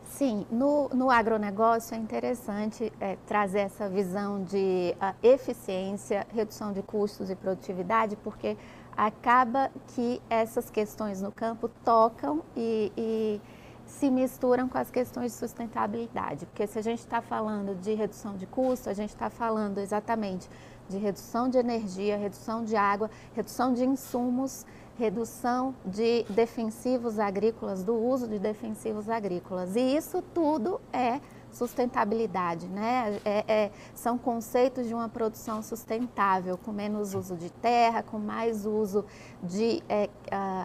Sim, 0.04 0.46
no, 0.50 0.88
no 0.90 1.10
agronegócio 1.10 1.94
é 1.94 1.98
interessante 1.98 2.92
é, 3.00 3.16
trazer 3.26 3.60
essa 3.60 3.88
visão 3.88 4.42
de 4.42 4.94
uh, 4.96 5.14
eficiência, 5.22 6.26
redução 6.34 6.72
de 6.72 6.82
custos 6.82 7.30
e 7.30 7.36
produtividade, 7.36 8.16
porque 8.16 8.56
acaba 8.96 9.70
que 9.94 10.20
essas 10.28 10.70
questões 10.70 11.22
no 11.22 11.30
campo 11.30 11.70
tocam 11.84 12.42
e, 12.56 12.92
e 12.96 13.40
se 13.88 14.10
misturam 14.10 14.68
com 14.68 14.78
as 14.78 14.90
questões 14.90 15.32
de 15.32 15.38
sustentabilidade. 15.38 16.46
Porque 16.46 16.66
se 16.66 16.78
a 16.78 16.82
gente 16.82 17.00
está 17.00 17.20
falando 17.20 17.74
de 17.80 17.94
redução 17.94 18.36
de 18.36 18.46
custo, 18.46 18.88
a 18.88 18.92
gente 18.92 19.10
está 19.10 19.28
falando 19.30 19.78
exatamente 19.78 20.48
de 20.88 20.98
redução 20.98 21.48
de 21.48 21.58
energia, 21.58 22.16
redução 22.16 22.64
de 22.64 22.76
água, 22.76 23.10
redução 23.34 23.74
de 23.74 23.84
insumos, 23.84 24.64
redução 24.98 25.74
de 25.84 26.24
defensivos 26.30 27.18
agrícolas, 27.18 27.84
do 27.84 27.94
uso 27.94 28.26
de 28.26 28.38
defensivos 28.38 29.08
agrícolas. 29.08 29.76
E 29.76 29.96
isso 29.96 30.22
tudo 30.34 30.80
é 30.92 31.20
sustentabilidade, 31.52 32.68
né? 32.68 33.20
É, 33.24 33.44
é, 33.48 33.70
são 33.94 34.18
conceitos 34.18 34.86
de 34.86 34.94
uma 34.94 35.08
produção 35.08 35.62
sustentável, 35.62 36.56
com 36.58 36.72
menos 36.72 37.14
uso 37.14 37.36
de 37.36 37.50
terra, 37.50 38.02
com 38.02 38.18
mais 38.18 38.66
uso 38.66 39.04
de 39.42 39.82
é, 39.88 40.08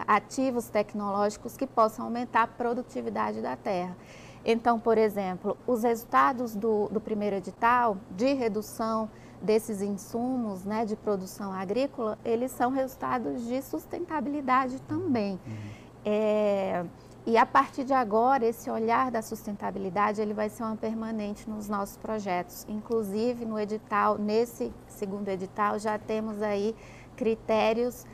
ativos 0.07 0.67
tecnológicos 0.69 1.57
que 1.57 1.65
possam 1.65 2.05
aumentar 2.05 2.43
a 2.43 2.47
produtividade 2.47 3.41
da 3.41 3.55
terra. 3.55 3.95
Então, 4.45 4.79
por 4.79 4.97
exemplo, 4.97 5.57
os 5.65 5.83
resultados 5.83 6.55
do, 6.55 6.89
do 6.89 6.99
primeiro 6.99 7.37
edital 7.37 7.97
de 8.11 8.33
redução 8.33 9.09
desses 9.41 9.81
insumos 9.81 10.63
né, 10.63 10.85
de 10.85 10.95
produção 10.95 11.51
agrícola, 11.51 12.17
eles 12.23 12.51
são 12.51 12.71
resultados 12.71 13.45
de 13.45 13.61
sustentabilidade 13.61 14.81
também. 14.81 15.39
Uhum. 15.45 15.83
E 17.25 17.37
a 17.37 17.45
partir 17.45 17.85
de 17.85 17.93
agora, 17.93 18.45
esse 18.45 18.69
olhar 18.69 19.09
da 19.09 19.21
sustentabilidade 19.21 20.21
ele 20.21 20.33
vai 20.33 20.49
ser 20.49 20.63
uma 20.63 20.75
permanente 20.75 21.49
nos 21.49 21.69
nossos 21.69 21.95
projetos. 21.95 22.65
Inclusive 22.67 23.45
no 23.45 23.57
edital, 23.57 24.17
nesse 24.17 24.73
segundo 24.87 25.29
edital, 25.29 25.79
já 25.79 25.97
temos 25.97 26.41
aí 26.41 26.75
critérios 27.15 28.05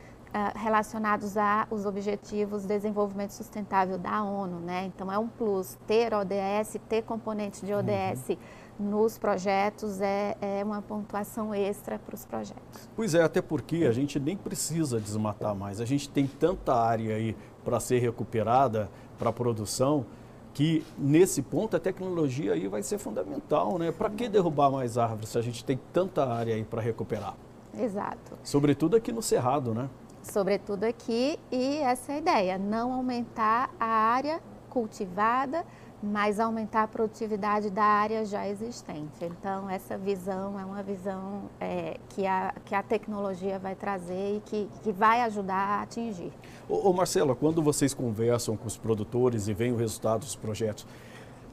relacionados 0.54 1.36
aos 1.36 1.84
objetivos 1.84 2.62
de 2.62 2.68
desenvolvimento 2.68 3.32
sustentável 3.32 3.98
da 3.98 4.22
ONU, 4.22 4.60
né? 4.60 4.84
Então 4.86 5.10
é 5.10 5.18
um 5.18 5.28
plus 5.28 5.76
ter 5.86 6.14
ODS, 6.14 6.78
ter 6.88 7.02
componente 7.02 7.64
de 7.64 7.72
ODS. 7.74 8.30
Uhum 8.30 8.36
nos 8.80 9.18
projetos 9.18 10.00
é, 10.00 10.36
é 10.40 10.64
uma 10.64 10.80
pontuação 10.80 11.54
extra 11.54 11.98
para 11.98 12.14
os 12.14 12.24
projetos. 12.24 12.88
Pois 12.96 13.14
é, 13.14 13.22
até 13.22 13.42
porque 13.42 13.84
a 13.84 13.92
gente 13.92 14.18
nem 14.18 14.36
precisa 14.36 14.98
desmatar 14.98 15.54
mais. 15.54 15.80
A 15.80 15.84
gente 15.84 16.08
tem 16.08 16.26
tanta 16.26 16.74
área 16.74 17.14
aí 17.14 17.36
para 17.62 17.78
ser 17.78 17.98
recuperada 17.98 18.90
para 19.18 19.28
a 19.28 19.32
produção 19.32 20.06
que 20.54 20.84
nesse 20.98 21.42
ponto 21.42 21.76
a 21.76 21.80
tecnologia 21.80 22.54
aí 22.54 22.66
vai 22.66 22.82
ser 22.82 22.98
fundamental, 22.98 23.78
né? 23.78 23.92
Para 23.92 24.10
que 24.10 24.28
derrubar 24.28 24.70
mais 24.70 24.98
árvores 24.98 25.28
se 25.28 25.38
a 25.38 25.42
gente 25.42 25.64
tem 25.64 25.78
tanta 25.92 26.26
área 26.26 26.54
aí 26.54 26.64
para 26.64 26.80
recuperar? 26.80 27.36
Exato. 27.78 28.36
Sobretudo 28.42 28.96
aqui 28.96 29.12
no 29.12 29.22
Cerrado, 29.22 29.72
né? 29.72 29.88
Sobretudo 30.22 30.84
aqui 30.84 31.38
e 31.50 31.78
essa 31.78 32.12
é 32.12 32.14
a 32.16 32.18
ideia, 32.18 32.58
não 32.58 32.92
aumentar 32.92 33.70
a 33.78 33.86
área 33.86 34.40
cultivada 34.68 35.64
mas 36.02 36.40
aumentar 36.40 36.84
a 36.84 36.88
produtividade 36.88 37.68
da 37.68 37.84
área 37.84 38.24
já 38.24 38.48
existente. 38.48 39.22
Então, 39.22 39.68
essa 39.68 39.98
visão 39.98 40.58
é 40.58 40.64
uma 40.64 40.82
visão 40.82 41.42
é, 41.60 41.98
que, 42.08 42.26
a, 42.26 42.54
que 42.64 42.74
a 42.74 42.82
tecnologia 42.82 43.58
vai 43.58 43.74
trazer 43.74 44.36
e 44.36 44.40
que, 44.40 44.68
que 44.82 44.92
vai 44.92 45.20
ajudar 45.22 45.54
a 45.54 45.82
atingir. 45.82 46.32
Ô, 46.68 46.88
ô 46.88 46.92
Marcela, 46.92 47.34
quando 47.34 47.62
vocês 47.62 47.92
conversam 47.92 48.56
com 48.56 48.66
os 48.66 48.78
produtores 48.78 49.46
e 49.46 49.52
veem 49.52 49.72
o 49.72 49.76
resultado 49.76 50.20
dos 50.20 50.34
projetos, 50.34 50.86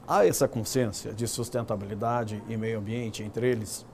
há 0.06 0.26
essa 0.26 0.48
consciência 0.48 1.12
de 1.12 1.26
sustentabilidade 1.28 2.42
e 2.48 2.56
meio 2.56 2.78
ambiente 2.78 3.22
entre 3.22 3.50
eles? 3.50 3.84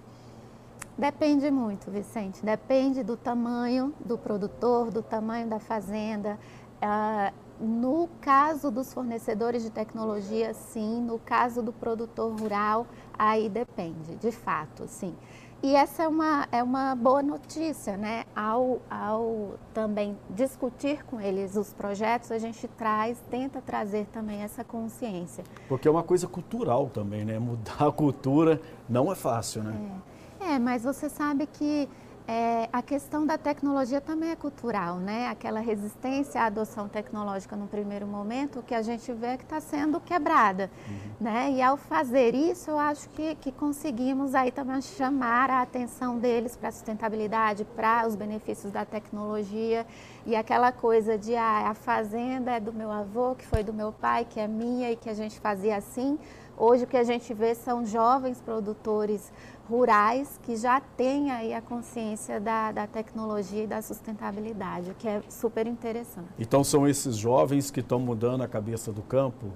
Depende 0.97 1.51
muito, 1.51 1.91
Vicente. 1.91 2.45
Depende 2.45 3.03
do 3.03 3.17
tamanho 3.17 3.93
do 4.05 4.17
produtor, 4.17 4.91
do 4.91 5.03
tamanho 5.03 5.49
da 5.49 5.59
fazenda. 5.59 6.39
Uh, 6.81 7.45
no 7.61 8.09
caso 8.21 8.71
dos 8.71 8.93
fornecedores 8.93 9.63
de 9.63 9.71
tecnologia, 9.71 10.55
sim. 10.55 11.01
No 11.01 11.19
caso 11.19 11.63
do 11.63 11.73
produtor 11.73 12.39
rural, 12.39 12.87
aí 13.19 13.49
depende, 13.49 14.15
de 14.17 14.31
fato, 14.31 14.87
sim. 14.87 15.15
E 15.63 15.75
essa 15.75 16.03
é 16.03 16.09
uma, 16.09 16.47
é 16.53 16.63
uma 16.63 16.95
boa 16.95 17.23
notícia, 17.23 17.97
né? 17.97 18.25
Ao, 18.37 18.83
ao 18.91 19.55
também 19.73 20.15
discutir 20.29 21.03
com 21.07 21.19
eles 21.19 21.57
os 21.57 21.73
projetos, 21.73 22.31
a 22.31 22.39
gente 22.39 22.69
traz, 22.69 23.19
tenta 23.31 23.63
trazer 23.63 24.07
também 24.13 24.43
essa 24.43 24.63
consciência. 24.63 25.43
Porque 25.67 25.89
é 25.89 25.91
uma 25.91 26.03
coisa 26.03 26.29
cultural 26.29 26.91
também, 26.93 27.25
né? 27.25 27.39
Mudar 27.39 27.89
a 27.89 27.91
cultura 27.91 28.61
não 28.87 29.11
é 29.11 29.15
fácil, 29.15 29.63
né? 29.63 29.75
É, 29.75 30.14
é 30.45 30.59
mas 30.59 30.85
você 30.85 31.09
sabe 31.09 31.47
que 31.47 31.89
é, 32.27 32.71
a 32.73 32.81
questão 32.81 33.27
da 33.27 33.37
tecnologia 33.37 34.01
também 34.01 34.31
é 34.31 34.37
cultural, 34.37 34.97
né? 34.97 35.29
Aquela 35.29 35.61
resistência 35.61 36.41
à 36.41 36.47
adoção 36.47 36.89
tecnológica 36.89 37.55
no 37.55 37.67
primeiro 37.67 38.07
momento, 38.07 38.61
o 38.61 38.63
que 38.63 38.75
a 38.75 38.81
gente 38.81 39.13
vê 39.13 39.27
é 39.27 39.37
que 39.37 39.45
está 39.45 39.61
sendo 39.61 40.01
quebrada, 40.01 40.71
uhum. 40.89 40.97
né? 41.21 41.51
E 41.53 41.61
ao 41.61 41.77
fazer 41.77 42.35
isso, 42.35 42.71
eu 42.71 42.79
acho 42.79 43.11
que, 43.11 43.35
que 43.35 43.53
conseguimos 43.53 44.35
aí 44.35 44.51
também 44.51 44.81
chamar 44.81 45.51
a 45.51 45.61
atenção 45.61 46.19
deles 46.19 46.57
para 46.57 46.71
a 46.71 46.73
sustentabilidade, 46.73 47.67
para 47.77 48.07
os 48.07 48.15
benefícios 48.17 48.73
da 48.73 48.87
tecnologia 48.87 49.87
e 50.25 50.35
aquela 50.35 50.73
coisa 50.73 51.19
de 51.19 51.37
ah, 51.37 51.69
a 51.69 51.75
fazenda 51.75 52.53
é 52.53 52.61
do 52.61 52.73
meu 52.73 52.91
avô, 52.91 53.35
que 53.35 53.47
foi 53.47 53.63
do 53.63 53.73
meu 53.73 53.93
pai, 53.93 54.25
que 54.25 54.41
é 54.41 54.49
minha 54.49 54.91
e 54.91 54.97
que 54.97 55.11
a 55.11 55.15
gente 55.15 55.39
fazia 55.39 55.77
assim. 55.77 56.19
Hoje 56.57 56.85
o 56.85 56.87
que 56.87 56.97
a 56.97 57.03
gente 57.03 57.35
vê 57.35 57.55
são 57.55 57.85
jovens 57.85 58.41
produtores 58.41 59.33
rurais 59.69 60.39
que 60.43 60.57
já 60.57 60.81
têm 60.81 61.31
aí 61.31 61.55
a 61.55 61.63
consciência 61.63 62.41
da, 62.41 62.71
da 62.71 62.87
tecnologia 62.87 63.65
e 63.65 63.67
da 63.67 63.81
sustentabilidade, 63.81 64.91
o 64.91 64.95
que 64.95 65.09
é 65.09 65.23
super 65.29 65.67
interessante. 65.67 66.29
Então 66.39 66.63
são 66.63 66.87
esses 66.87 67.17
jovens 67.17 67.71
que 67.71 67.81
estão 67.81 67.99
mudando 67.99 68.43
a 68.43 68.49
cabeça 68.49 68.93
do 68.93 69.03
campo 69.03 69.47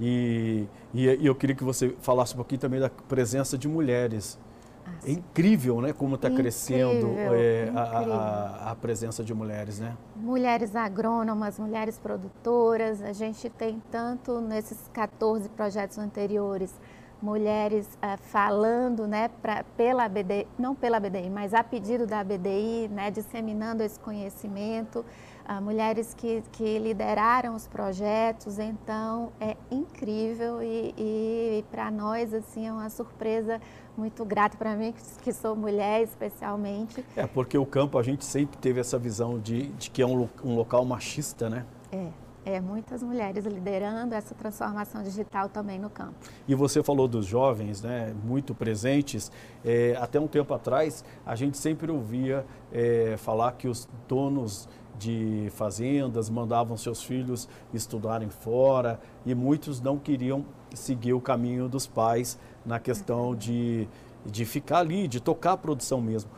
e, 0.00 0.66
e, 0.92 1.06
e 1.06 1.26
eu 1.26 1.34
queria 1.34 1.54
que 1.54 1.64
você 1.64 1.94
falasse 2.00 2.34
um 2.34 2.36
pouquinho 2.36 2.60
também 2.60 2.80
da 2.80 2.90
presença 2.90 3.56
de 3.56 3.68
mulheres. 3.68 4.38
Ah, 4.84 4.90
é 5.06 5.12
incrível, 5.12 5.80
né, 5.80 5.92
como 5.92 6.16
está 6.16 6.28
crescendo 6.28 7.14
é, 7.16 7.70
a, 7.72 7.82
a, 7.82 8.70
a, 8.72 8.74
presença 8.74 9.22
de 9.22 9.32
mulheres, 9.32 9.78
né? 9.78 9.96
Mulheres 10.16 10.74
agrônomas, 10.74 11.56
mulheres 11.56 12.00
produtoras, 12.00 13.00
a 13.00 13.12
gente 13.12 13.48
tem 13.48 13.80
tanto 13.92 14.40
nesses 14.40 14.90
14 14.92 15.48
projetos 15.50 15.98
anteriores 15.98 16.74
mulheres 17.22 17.86
uh, 18.02 18.18
falando 18.20 19.06
né, 19.06 19.30
pra, 19.40 19.64
pela 19.76 20.08
BDI, 20.08 20.46
não 20.58 20.74
pela 20.74 20.98
BDI, 20.98 21.30
mas 21.30 21.54
a 21.54 21.62
pedido 21.62 22.06
da 22.06 22.22
BDI, 22.24 22.88
né, 22.90 23.10
disseminando 23.10 23.82
esse 23.82 23.98
conhecimento. 23.98 25.04
uh, 25.48 25.62
mulheres 25.62 26.14
que, 26.14 26.42
que 26.52 26.78
lideraram 26.78 27.54
os 27.54 27.66
projetos, 27.68 28.58
então 28.58 29.32
é 29.40 29.56
incrível 29.70 30.62
e, 30.62 30.94
e 30.98 31.64
para 31.70 31.90
nós 31.90 32.34
assim 32.34 32.66
é 32.66 32.72
uma 32.72 32.90
surpresa 32.90 33.60
muito 33.96 34.24
grata 34.24 34.56
para 34.56 34.74
mim, 34.74 34.94
que 35.22 35.32
sou 35.32 35.54
mulher 35.54 36.02
especialmente. 36.02 37.04
É, 37.16 37.26
porque 37.26 37.56
o 37.56 37.66
campo 37.66 37.98
a 37.98 38.02
gente 38.02 38.24
sempre 38.24 38.56
teve 38.58 38.80
essa 38.80 38.98
visão 38.98 39.38
de, 39.38 39.68
de 39.72 39.90
que 39.90 40.02
é 40.02 40.06
um, 40.06 40.28
um 40.44 40.56
local 40.56 40.84
machista, 40.84 41.48
né? 41.48 41.64
É. 41.92 42.21
É, 42.44 42.60
muitas 42.60 43.02
mulheres 43.04 43.46
liderando 43.46 44.14
essa 44.14 44.34
transformação 44.34 45.02
digital 45.02 45.48
também 45.48 45.78
no 45.78 45.88
campo. 45.88 46.14
E 46.48 46.54
você 46.56 46.82
falou 46.82 47.06
dos 47.06 47.24
jovens, 47.24 47.82
né, 47.82 48.12
muito 48.24 48.52
presentes. 48.52 49.30
É, 49.64 49.96
até 50.00 50.18
um 50.18 50.26
tempo 50.26 50.52
atrás, 50.52 51.04
a 51.24 51.36
gente 51.36 51.56
sempre 51.56 51.90
ouvia 51.92 52.44
é, 52.72 53.16
falar 53.16 53.52
que 53.52 53.68
os 53.68 53.88
donos 54.08 54.68
de 54.98 55.48
fazendas 55.50 56.28
mandavam 56.28 56.76
seus 56.76 57.02
filhos 57.02 57.48
estudarem 57.72 58.28
fora 58.28 59.00
e 59.24 59.34
muitos 59.34 59.80
não 59.80 59.98
queriam 59.98 60.44
seguir 60.74 61.12
o 61.12 61.20
caminho 61.20 61.68
dos 61.68 61.86
pais 61.86 62.38
na 62.64 62.78
questão 62.78 63.34
de, 63.34 63.88
de 64.24 64.44
ficar 64.44 64.78
ali, 64.78 65.08
de 65.08 65.20
tocar 65.20 65.52
a 65.52 65.56
produção 65.56 66.00
mesmo. 66.00 66.30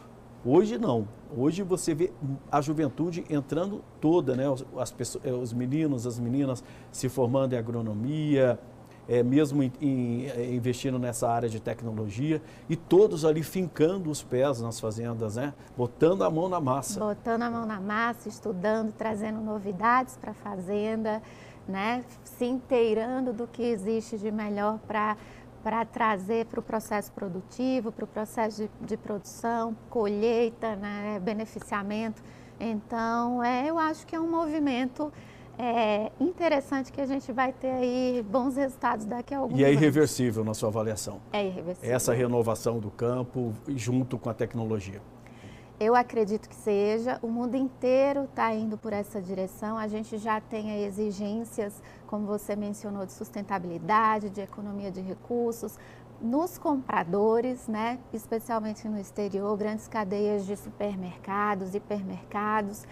Hoje 0.45 0.77
não. 0.77 1.09
Hoje 1.35 1.63
você 1.63 1.95
vê 1.95 2.13
a 2.53 2.61
juventude 2.61 3.25
entrando 3.31 3.83
toda, 4.01 4.37
né? 4.37 4.45
As 4.77 4.93
pessoas, 4.93 5.25
eh, 5.25 5.33
os 5.33 5.53
meninos, 5.55 6.07
as 6.07 6.19
meninas 6.19 6.63
se 6.93 7.09
formando 7.09 7.55
em 7.55 7.57
agronomia, 7.57 8.59
é, 9.09 9.23
mesmo 9.23 9.63
em, 9.63 9.73
em, 9.81 10.27
eh, 10.27 10.55
investindo 10.55 10.99
nessa 10.99 11.29
área 11.29 11.49
de 11.49 11.61
tecnologia 11.61 12.43
e 12.69 12.77
todos 12.77 13.25
ali 13.25 13.43
fincando 13.43 14.11
os 14.11 14.23
pés 14.23 14.61
nas 14.61 14.79
fazendas, 14.79 15.37
né? 15.37 15.55
Botando 15.77 16.25
a 16.25 16.31
mão 16.31 16.49
na 16.49 16.61
massa. 16.61 17.01
Botando 17.01 17.43
a 17.43 17.51
mão 17.51 17.67
na 17.67 17.81
massa, 17.81 18.29
estudando, 18.29 18.93
trazendo 18.93 19.41
novidades 19.41 20.17
para 20.17 20.33
a 20.33 20.35
fazenda, 20.35 21.23
né? 21.67 22.05
Se 22.23 22.45
inteirando 22.45 23.33
do 23.33 23.47
que 23.47 23.63
existe 23.63 24.19
de 24.19 24.31
melhor 24.31 24.79
para 24.87 25.17
para 25.65 25.83
trazer 25.87 26.45
para 26.45 26.61
o 26.61 26.63
processo 26.63 27.11
produtivo, 27.11 27.91
para 27.91 28.05
o 28.05 28.07
processo 28.07 28.63
de, 28.63 28.71
de, 28.87 28.97
produção, 28.99 29.75
colheita, 29.89 30.77
né, 30.77 31.19
beneficiamento. 31.23 32.23
Então, 32.61 33.43
é, 33.43 33.71
eu 33.71 33.79
acho 33.79 34.07
que 34.07 34.15
é 34.15 34.21
um 34.21 34.31
movimento 34.31 35.11
é, 35.59 36.13
interessante 36.21 36.93
que 36.93 37.01
a 37.01 37.07
gente 37.07 37.33
vai 37.33 37.51
ter 37.51 37.71
aí 37.71 38.25
bons 38.31 38.57
resultados 38.57 39.07
daqui 39.07 39.33
a 39.33 39.39
alguns 39.39 39.59
E 39.59 39.65
é 39.65 39.73
irreversível 39.73 40.45
na 40.45 40.53
sua 40.53 40.69
avaliação? 40.69 41.19
É 41.33 41.47
irreversível. 41.47 41.95
Essa 41.95 42.13
renovação 42.13 42.79
do 42.79 42.91
campo 42.91 43.55
junto 43.69 44.19
com 44.19 44.29
a 44.29 44.35
tecnologia. 44.35 45.01
Eu 45.85 45.95
acredito 45.95 46.49
que 46.49 46.55
seja. 46.55 47.19
O 47.21 47.29
mundo 47.29 47.57
inteiro 47.57 48.25
está 48.25 48.55
indo 48.55 48.79
por 48.79 48.91
essa 48.91 49.21
direção. 49.21 49.77
A 49.77 49.87
gente 49.87 50.17
já 50.17 50.41
tem 50.41 50.83
exigências, 50.83 51.83
como 52.07 52.25
você 52.27 52.57
mencionou, 52.57 53.05
de 53.05 53.13
sustentabilidade, 53.13 54.31
de 54.31 54.41
economia 54.41 54.91
de 54.91 55.03
recursos, 55.03 55.79
nos 56.23 56.57
compradores, 56.57 57.69
né? 57.69 57.99
especialmente 58.15 58.89
no 58.89 58.99
exterior, 58.99 59.55
grandes 59.59 59.87
cadeias 59.87 60.47
de 60.47 60.57
supermercados, 60.57 61.75
hipermercados 61.75 62.87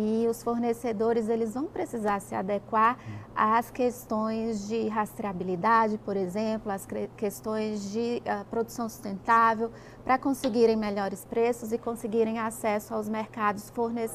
e 0.00 0.26
os 0.26 0.42
fornecedores 0.42 1.28
eles 1.28 1.54
vão 1.54 1.66
precisar 1.66 2.20
se 2.20 2.34
adequar 2.34 2.98
às 3.34 3.70
questões 3.70 4.66
de 4.66 4.88
rastreabilidade, 4.88 5.98
por 5.98 6.16
exemplo, 6.16 6.72
às 6.72 6.86
questões 7.16 7.90
de 7.92 8.22
uh, 8.24 8.44
produção 8.46 8.88
sustentável, 8.88 9.70
para 10.04 10.18
conseguirem 10.18 10.76
melhores 10.76 11.24
preços 11.24 11.72
e 11.72 11.78
conseguirem 11.78 12.38
acesso 12.38 12.94
aos 12.94 13.08
mercados 13.08 13.70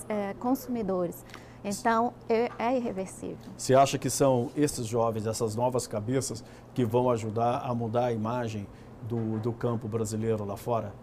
eh, 0.09 0.35
consumidores. 0.39 1.23
Então, 1.63 2.13
é, 2.27 2.49
é 2.59 2.77
irreversível. 2.77 3.37
Você 3.57 3.73
acha 3.73 3.97
que 3.97 4.09
são 4.09 4.51
esses 4.55 4.85
jovens, 4.85 5.25
essas 5.25 5.55
novas 5.55 5.87
cabeças, 5.87 6.43
que 6.73 6.83
vão 6.83 7.09
ajudar 7.09 7.59
a 7.59 7.73
mudar 7.73 8.05
a 8.05 8.11
imagem 8.11 8.67
do, 9.03 9.39
do 9.39 9.53
campo 9.53 9.87
brasileiro 9.87 10.43
lá 10.43 10.57
fora? 10.57 10.93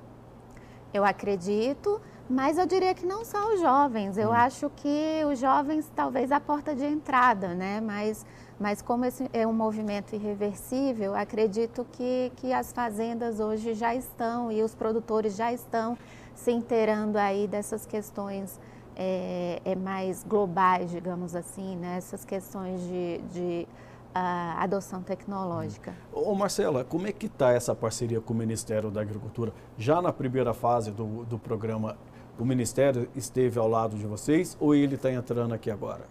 Eu 0.93 1.05
acredito, 1.05 2.01
mas 2.29 2.59
eu 2.59 2.67
diria 2.67 2.95
que 2.95 3.05
não 3.05 3.25
só 3.25 3.55
os 3.55 3.61
jovens. 3.61 4.17
Eu 4.17 4.31
hum. 4.31 4.33
acho 4.33 4.71
que 4.71 5.23
os 5.31 5.39
jovens 5.39 5.91
talvez 5.95 6.33
a 6.33 6.41
porta 6.41 6.75
de 6.75 6.85
entrada, 6.85 7.55
né? 7.55 7.81
Mas, 7.81 8.25
mas 8.59 8.81
como 8.81 9.05
esse 9.05 9.29
é 9.33 9.47
um 9.47 9.53
movimento 9.53 10.15
irreversível, 10.15 11.15
acredito 11.15 11.87
que, 11.93 12.33
que 12.37 12.53
as 12.53 12.73
fazendas 12.73 13.41
hoje 13.41 13.75
já 13.75 13.95
estão 13.95 14.51
e 14.51 14.63
os 14.63 14.75
produtores 14.75 15.37
já 15.37 15.53
estão 15.53 15.97
se 16.35 16.51
inteirando 16.51 17.19
aí 17.19 17.47
dessas 17.47 17.85
questões 17.87 18.59
é, 18.97 19.61
é 19.65 19.75
mais 19.75 20.25
globais, 20.25 20.91
digamos 20.91 21.35
assim, 21.35 21.77
né? 21.77 21.97
Essas 21.97 22.25
questões 22.25 22.81
de, 22.83 23.19
de 23.33 23.69
a 24.15 24.63
adoção 24.63 25.03
tecnológica. 25.03 25.95
Ô 26.13 26.35
Marcela, 26.35 26.85
como 26.85 27.07
é 27.07 27.13
que 27.13 27.27
está 27.27 27.53
essa 27.53 27.75
parceria 27.75 28.21
com 28.21 28.35
o 28.35 28.37
Ministério 28.37 28.91
da 28.91 29.01
Agricultura? 29.01 29.53
Já 29.79 30.03
na 30.03 30.13
primeira 30.13 30.53
fase 30.53 30.91
do, 30.91 31.25
do 31.25 31.39
programa, 31.39 31.97
o 32.43 32.45
Ministério 32.45 33.09
esteve 33.15 33.57
ao 33.57 33.69
lado 33.69 33.97
de 33.97 34.05
vocês 34.05 34.57
ou 34.59 34.75
ele 34.75 34.97
está 34.97 35.13
entrando 35.13 35.55
aqui 35.55 35.71
agora? 35.71 36.03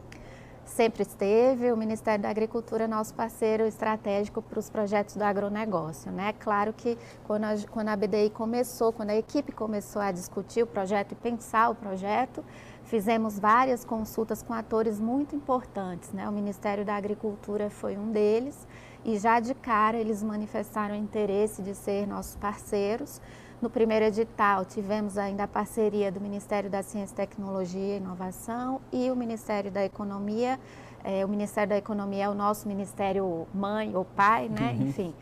Sempre 0.64 1.02
esteve, 1.02 1.70
o 1.74 1.76
Ministério 1.76 2.24
da 2.24 2.30
Agricultura 2.30 2.86
é 2.86 2.88
nosso 2.88 3.14
parceiro 3.14 3.66
estratégico 3.66 4.42
para 4.42 4.58
os 4.58 4.70
projetos 4.70 5.18
do 5.18 5.24
agronegócio. 5.24 6.10
Né? 6.10 6.34
Claro 6.40 6.72
que 6.72 6.98
quando 7.28 7.44
a, 7.44 7.56
quando 7.70 7.90
a 7.90 7.96
BDI 7.98 8.30
começou, 8.30 8.94
quando 8.94 9.10
a 9.10 9.16
equipe 9.18 9.52
começou 9.52 10.02
a 10.02 10.14
discutir 10.14 10.64
o 10.64 10.68
projeto 10.68 11.12
e 11.12 11.16
pensar 11.16 11.70
o 11.70 11.76
projeto, 11.76 12.42
Fizemos 12.86 13.40
várias 13.40 13.86
consultas 13.86 14.44
com 14.44 14.54
atores 14.54 15.00
muito 15.00 15.34
importantes, 15.34 16.12
né? 16.12 16.28
O 16.28 16.32
Ministério 16.32 16.84
da 16.84 16.96
Agricultura 16.96 17.70
foi 17.70 17.98
um 17.98 18.12
deles 18.12 18.68
e 19.06 19.18
já 19.18 19.40
de 19.40 19.54
cara 19.54 19.98
eles 19.98 20.22
manifestaram 20.22 20.94
interesse 20.94 21.62
de 21.62 21.74
ser 21.74 22.06
nossos 22.06 22.36
parceiros. 22.36 23.22
No 23.62 23.70
primeiro 23.70 24.06
edital 24.06 24.66
tivemos 24.66 25.20
ainda 25.20 25.44
a 25.44 25.48
parceria 25.48 26.12
do 26.12 26.20
Ministério 26.20 26.68
da 26.68 26.82
Ciência, 26.82 27.16
Tecnologia 27.16 27.94
e 27.94 27.98
Inovação 27.98 28.82
e 28.92 29.12
o 29.12 29.16
Ministério 29.16 29.70
da 29.70 29.86
Economia. 29.86 30.60
É, 31.04 31.24
o 31.24 31.30
Ministério 31.30 31.70
da 31.70 31.78
Economia 31.78 32.24
é 32.24 32.30
o 32.30 32.34
nosso 32.34 32.68
ministério 32.68 33.48
mãe 33.54 33.96
ou 33.96 34.04
pai, 34.04 34.50
né? 34.50 34.76
Uhum. 34.80 34.88
Enfim. 34.88 35.14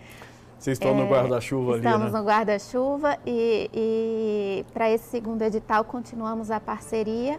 Vocês 0.58 0.78
estão 0.78 0.91
é, 0.91 0.93
no 0.93 1.10
guarda-chuva 1.10 1.73
ali, 1.73 1.86
Estamos 1.86 2.13
né? 2.13 2.19
no 2.19 2.25
guarda-chuva 2.25 3.17
e, 3.25 3.69
e 3.73 4.65
para 4.73 4.89
esse 4.89 5.10
segundo 5.10 5.41
edital 5.41 5.84
continuamos 5.84 6.49
a 6.49 6.62
parceria. 6.62 7.38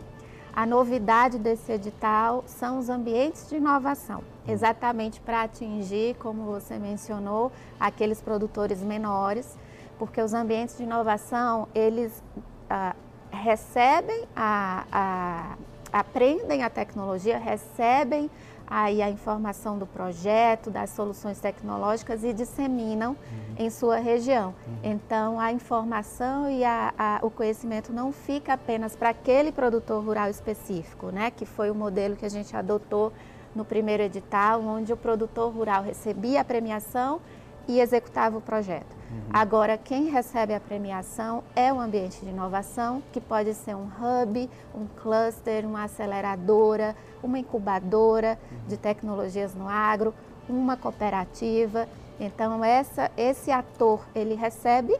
A 0.53 0.67
novidade 0.67 1.39
desse 1.39 1.73
edital 1.73 2.45
são 2.47 2.79
os 2.79 2.91
ambientes 2.91 3.49
de 3.49 3.57
inovação, 3.57 4.23
exatamente 4.47 5.19
para 5.21 5.43
atingir, 5.45 6.17
como 6.17 6.45
você 6.45 6.79
mencionou, 6.79 7.53
aqueles 7.79 8.21
produtores 8.21 8.83
menores, 8.83 9.57
porque 10.01 10.23
os 10.23 10.33
ambientes 10.33 10.79
de 10.79 10.85
inovação, 10.85 11.69
eles 11.75 12.23
ah, 12.71 12.97
recebem, 13.31 14.25
a, 14.35 14.87
a, 14.91 15.57
aprendem 15.93 16.63
a 16.63 16.71
tecnologia, 16.71 17.37
recebem 17.37 18.31
aí 18.67 19.03
a 19.03 19.11
informação 19.11 19.79
do 19.79 19.85
projeto, 19.85 20.71
das 20.71 20.89
soluções 20.89 21.39
tecnológicas 21.39 22.25
e 22.25 22.33
disseminam 22.33 23.11
uhum. 23.11 23.55
em 23.59 23.69
sua 23.69 23.99
região. 23.99 24.55
Uhum. 24.67 24.77
Então, 24.85 25.39
a 25.39 25.53
informação 25.53 26.51
e 26.51 26.65
a, 26.65 26.95
a, 26.97 27.19
o 27.21 27.31
conhecimento 27.31 27.93
não 27.93 28.11
fica 28.11 28.55
apenas 28.55 28.97
para 28.97 29.11
aquele 29.11 29.53
produtor 29.53 30.03
rural 30.03 30.31
específico, 30.31 31.11
né? 31.11 31.31
que 31.31 31.45
foi 31.45 31.71
o 31.71 31.75
modelo 31.75 32.17
que 32.17 32.25
a 32.25 32.31
gente 32.31 32.57
adotou 32.57 33.13
no 33.55 33.67
primeiro 33.67 34.03
edital, 34.03 34.63
onde 34.63 34.95
o 34.95 34.97
produtor 34.97 35.53
rural 35.53 35.83
recebia 35.83 36.41
a 36.41 36.45
premiação 36.45 37.21
e 37.69 37.81
executava 37.81 38.39
o 38.39 38.41
projeto. 38.41 39.00
Uhum. 39.11 39.21
Agora, 39.33 39.77
quem 39.77 40.09
recebe 40.09 40.55
a 40.55 40.61
premiação 40.61 41.43
é 41.57 41.73
o 41.73 41.81
ambiente 41.81 42.21
de 42.21 42.29
inovação, 42.31 43.03
que 43.13 43.21
pode 43.21 43.55
ser 43.55 43.75
um 43.75 43.87
hub, 43.87 44.49
um 44.75 44.87
cluster, 45.03 45.67
uma 45.67 45.85
aceleradora, 45.85 46.95
uma 47.23 47.39
incubadora 47.39 48.39
uhum. 48.51 48.59
de 48.69 48.77
tecnologias 48.77 49.55
no 49.55 49.69
agro, 49.69 50.15
uma 50.49 50.77
cooperativa. 50.77 51.89
Então, 52.21 52.65
essa, 52.65 53.11
esse 53.17 53.51
ator, 53.51 54.01
ele 54.15 54.35
recebe 54.35 54.97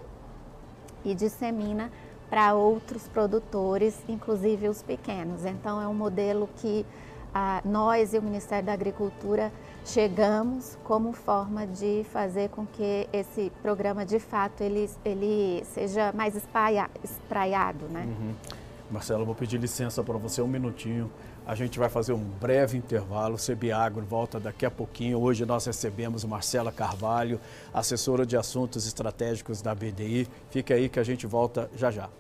e 1.05 1.15
dissemina 1.15 1.91
para 2.29 2.55
outros 2.55 3.09
produtores, 3.09 4.01
inclusive 4.09 4.69
os 4.69 4.83
pequenos. 4.83 5.45
Então, 5.45 5.81
é 5.81 5.87
um 5.87 5.95
modelo 5.95 6.49
que 6.57 6.87
ah, 7.35 7.61
nós 7.65 8.13
e 8.15 8.19
o 8.19 8.23
Ministério 8.23 8.67
da 8.67 8.73
Agricultura 8.73 9.53
chegamos 9.85 10.79
como 10.85 11.13
forma 11.13 11.67
de 11.67 12.05
fazer 12.13 12.51
com 12.51 12.67
que 12.67 13.09
esse 13.13 13.51
programa 13.63 14.05
de 14.05 14.19
fato 14.19 14.63
ele, 14.63 14.89
ele 15.05 15.65
seja 15.65 16.13
mais 16.13 16.37
espraia, 16.37 16.91
espraiado, 17.03 17.87
né? 17.89 18.07
Uhum. 18.07 18.35
Marcelo, 18.91 19.25
vou 19.25 19.35
pedir 19.35 19.59
licença 19.59 20.03
para 20.03 20.19
você 20.19 20.43
um 20.43 20.49
minutinho. 20.49 21.11
A 21.47 21.55
gente 21.55 21.79
vai 21.79 21.89
fazer 21.89 22.13
um 22.13 22.25
breve 22.25 22.77
intervalo. 22.77 23.37
O 23.37 23.39
CBAgro 23.39 24.05
volta 24.05 24.41
daqui 24.41 24.67
a 24.67 24.71
pouquinho. 24.71 25.21
Hoje 25.21 25.47
nós 25.47 25.65
recebemos 25.65 26.25
Marcela 26.25 26.73
Carvalho, 26.73 27.41
assessora 27.73 28.27
de 28.27 28.37
assuntos 28.37 28.87
estratégicos 28.87 29.63
da 29.63 29.75
BDI. 29.75 30.29
Fica 30.51 30.75
aí 30.75 30.89
que 30.89 30.99
a 30.99 31.05
gente 31.05 31.27
volta 31.27 31.71
já 31.77 31.91
já. 31.91 32.11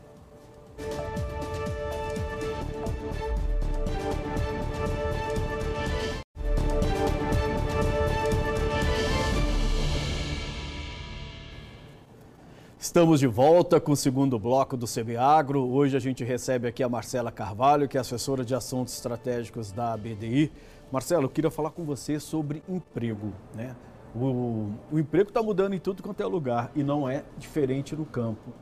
Estamos 12.90 13.20
de 13.20 13.28
volta 13.28 13.80
com 13.80 13.92
o 13.92 13.96
segundo 13.96 14.36
bloco 14.36 14.76
do 14.76 14.84
CBAgro. 14.84 15.60
Hoje 15.60 15.96
a 15.96 16.00
gente 16.00 16.24
recebe 16.24 16.66
aqui 16.66 16.82
a 16.82 16.88
Marcela 16.88 17.30
Carvalho, 17.30 17.88
que 17.88 17.96
é 17.96 18.00
assessora 18.00 18.44
de 18.44 18.52
assuntos 18.52 18.92
estratégicos 18.94 19.70
da 19.70 19.96
BDI. 19.96 20.50
Marcelo, 20.90 21.26
eu 21.26 21.28
queria 21.28 21.52
falar 21.52 21.70
com 21.70 21.84
você 21.84 22.18
sobre 22.18 22.64
emprego. 22.68 23.32
Né? 23.54 23.76
O, 24.12 24.72
o 24.90 24.98
emprego 24.98 25.28
está 25.28 25.40
mudando 25.40 25.74
em 25.74 25.78
tudo 25.78 26.02
quanto 26.02 26.20
é 26.20 26.26
lugar 26.26 26.72
e 26.74 26.82
não 26.82 27.08
é 27.08 27.22
diferente 27.38 27.94
no 27.94 28.04
campo. 28.04 28.52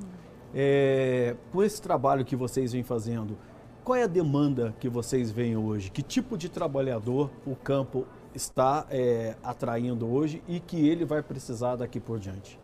É, 0.54 1.34
com 1.50 1.62
esse 1.62 1.80
trabalho 1.80 2.22
que 2.22 2.36
vocês 2.36 2.72
vêm 2.74 2.82
fazendo, 2.82 3.34
qual 3.82 3.96
é 3.96 4.02
a 4.02 4.06
demanda 4.06 4.74
que 4.78 4.90
vocês 4.90 5.30
veem 5.30 5.56
hoje? 5.56 5.90
Que 5.90 6.02
tipo 6.02 6.36
de 6.36 6.50
trabalhador 6.50 7.30
o 7.46 7.56
campo 7.56 8.04
está 8.34 8.86
é, 8.90 9.36
atraindo 9.42 10.06
hoje 10.06 10.42
e 10.46 10.60
que 10.60 10.86
ele 10.86 11.06
vai 11.06 11.22
precisar 11.22 11.76
daqui 11.76 11.98
por 11.98 12.18
diante? 12.18 12.60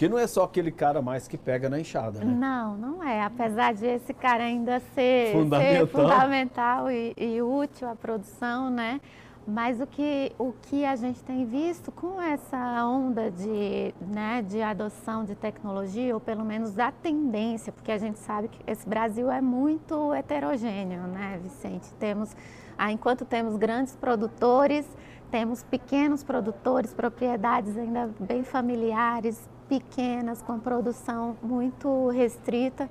Porque 0.00 0.08
não 0.08 0.18
é 0.18 0.26
só 0.26 0.44
aquele 0.44 0.72
cara 0.72 1.02
mais 1.02 1.28
que 1.28 1.36
pega 1.36 1.68
na 1.68 1.78
enxada, 1.78 2.24
né? 2.24 2.24
Não, 2.24 2.74
não 2.74 3.04
é. 3.04 3.22
Apesar 3.22 3.74
de 3.74 3.84
esse 3.84 4.14
cara 4.14 4.44
ainda 4.44 4.80
ser 4.94 5.30
fundamental, 5.30 5.86
ser 5.86 5.86
fundamental 5.88 6.90
e, 6.90 7.14
e, 7.18 7.42
útil 7.42 7.86
à 7.86 7.94
produção, 7.94 8.70
né? 8.70 8.98
Mas 9.46 9.78
o 9.78 9.86
que, 9.86 10.32
o 10.38 10.54
que 10.54 10.86
a 10.86 10.96
gente 10.96 11.22
tem 11.22 11.44
visto 11.44 11.92
com 11.92 12.18
essa 12.18 12.82
onda 12.86 13.30
de, 13.30 13.94
né, 14.00 14.40
de 14.40 14.62
adoção 14.62 15.22
de 15.22 15.34
tecnologia, 15.34 16.14
ou 16.14 16.20
pelo 16.20 16.46
menos 16.46 16.72
da 16.72 16.90
tendência, 16.90 17.70
porque 17.70 17.92
a 17.92 17.98
gente 17.98 18.18
sabe 18.20 18.48
que 18.48 18.58
esse 18.66 18.88
Brasil 18.88 19.30
é 19.30 19.42
muito 19.42 20.14
heterogêneo, 20.14 21.02
né, 21.08 21.38
Vicente? 21.42 21.92
Temos, 21.98 22.34
ah, 22.78 22.90
enquanto 22.90 23.26
temos 23.26 23.54
grandes 23.58 23.94
produtores, 23.96 24.88
temos 25.30 25.62
pequenos 25.62 26.24
produtores, 26.24 26.94
propriedades 26.94 27.76
ainda 27.76 28.08
bem 28.18 28.42
familiares, 28.42 29.46
pequenas, 29.70 30.42
com 30.42 30.58
produção 30.58 31.36
muito 31.40 32.08
restrita. 32.08 32.90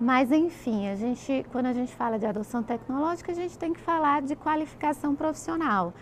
Mas, 0.00 0.32
enfim, 0.32 0.88
a 0.88 0.96
gente, 0.96 1.46
quando 1.52 1.66
a 1.66 1.72
gente 1.72 1.94
fala 1.94 2.18
de 2.18 2.26
adoção 2.26 2.60
tecnológica, 2.60 3.30
a 3.30 3.34
gente 3.34 3.56
tem 3.56 3.72
que 3.72 3.78
falar 3.78 4.20
de 4.20 4.34
qualificação 4.34 5.14
profissional, 5.14 5.94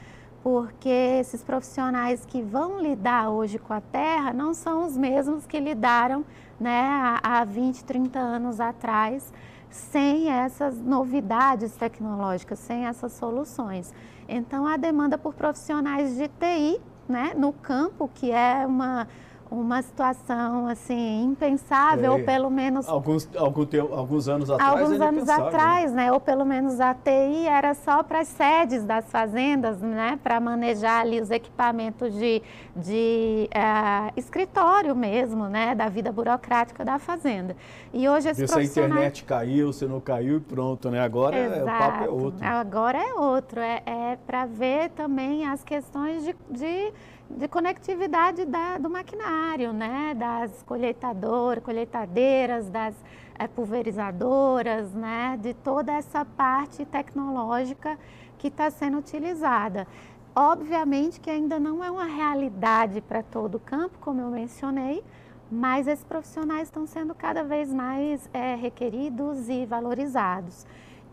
porque 0.42 0.88
esses 0.88 1.44
profissionais 1.44 2.24
que 2.24 2.40
vão 2.40 2.80
lidar 2.80 3.28
hoje 3.28 3.58
com 3.58 3.74
a 3.74 3.80
terra 3.82 4.32
não 4.32 4.54
são 4.54 4.86
os 4.86 4.96
mesmos 4.96 5.44
que 5.44 5.60
lidaram 5.60 6.24
né, 6.58 7.18
há 7.22 7.44
20, 7.44 7.84
30 7.84 8.18
anos 8.18 8.58
atrás, 8.58 9.30
sem 9.68 10.30
essas 10.30 10.80
novidades 10.80 11.76
tecnológicas, 11.76 12.58
sem 12.58 12.86
essas 12.86 13.12
soluções. 13.12 13.92
Então, 14.26 14.66
a 14.66 14.78
demanda 14.78 15.18
por 15.18 15.34
profissionais 15.34 16.16
de 16.16 16.26
TI 16.26 16.80
né, 17.06 17.34
no 17.36 17.52
campo, 17.52 18.10
que 18.14 18.30
é 18.30 18.64
uma 18.66 19.06
uma 19.50 19.82
situação 19.82 20.68
assim 20.68 21.24
impensável, 21.24 22.12
é, 22.12 22.16
ou 22.16 22.24
pelo 22.24 22.50
menos 22.50 22.88
alguns 22.88 23.28
algum 23.34 23.66
tempo, 23.66 23.92
alguns 23.92 24.28
anos 24.28 24.48
atrás 24.48 24.80
alguns 24.80 25.00
anos 25.00 25.28
atrás, 25.28 25.92
né? 25.92 26.12
Ou 26.12 26.20
pelo 26.20 26.44
menos 26.44 26.80
a 26.80 26.94
TI 26.94 27.46
era 27.46 27.74
só 27.74 28.02
para 28.02 28.20
as 28.20 28.28
sedes 28.28 28.84
das 28.84 29.10
fazendas, 29.10 29.80
né? 29.80 30.18
Para 30.22 30.38
manejar 30.38 31.00
ali 31.00 31.20
os 31.20 31.30
equipamentos 31.30 32.14
de, 32.14 32.40
de 32.76 33.48
uh, 33.54 34.12
escritório 34.16 34.94
mesmo, 34.94 35.48
né? 35.48 35.74
Da 35.74 35.88
vida 35.88 36.12
burocrática 36.12 36.84
da 36.84 36.98
fazenda. 36.98 37.56
E 37.92 38.08
hoje 38.08 38.28
esse 38.28 38.46
se 38.46 38.58
a 38.58 38.62
internet 38.62 39.24
caiu, 39.24 39.72
se 39.72 39.84
não 39.86 40.00
caiu 40.00 40.36
e 40.36 40.40
pronto, 40.40 40.90
né? 40.90 41.00
Agora 41.00 41.36
é, 41.36 41.62
o 41.62 41.66
papo 41.66 42.04
é 42.04 42.08
outro. 42.08 42.46
Agora 42.46 42.98
é 42.98 43.14
outro, 43.14 43.60
é, 43.60 43.82
é 43.84 44.18
para 44.24 44.46
ver 44.46 44.90
também 44.90 45.44
as 45.44 45.64
questões 45.64 46.24
de, 46.24 46.36
de 46.48 46.92
de 47.36 47.46
conectividade 47.46 48.44
da, 48.44 48.78
do 48.78 48.90
maquinário, 48.90 49.72
né? 49.72 50.14
das 50.16 50.62
colheitadoras, 50.64 51.62
colheitadeiras, 51.62 52.68
das 52.68 52.94
é, 53.38 53.46
pulverizadoras, 53.46 54.92
né? 54.92 55.38
de 55.40 55.54
toda 55.54 55.92
essa 55.92 56.24
parte 56.24 56.84
tecnológica 56.84 57.98
que 58.38 58.48
está 58.48 58.70
sendo 58.70 58.98
utilizada. 58.98 59.86
Obviamente 60.34 61.20
que 61.20 61.30
ainda 61.30 61.58
não 61.60 61.82
é 61.82 61.90
uma 61.90 62.04
realidade 62.04 63.00
para 63.00 63.22
todo 63.22 63.56
o 63.56 63.60
campo, 63.60 63.98
como 64.00 64.20
eu 64.20 64.30
mencionei, 64.30 65.02
mas 65.50 65.86
esses 65.86 66.04
profissionais 66.04 66.68
estão 66.68 66.86
sendo 66.86 67.14
cada 67.14 67.42
vez 67.42 67.72
mais 67.72 68.28
é, 68.32 68.54
requeridos 68.54 69.48
e 69.48 69.66
valorizados. 69.66 70.66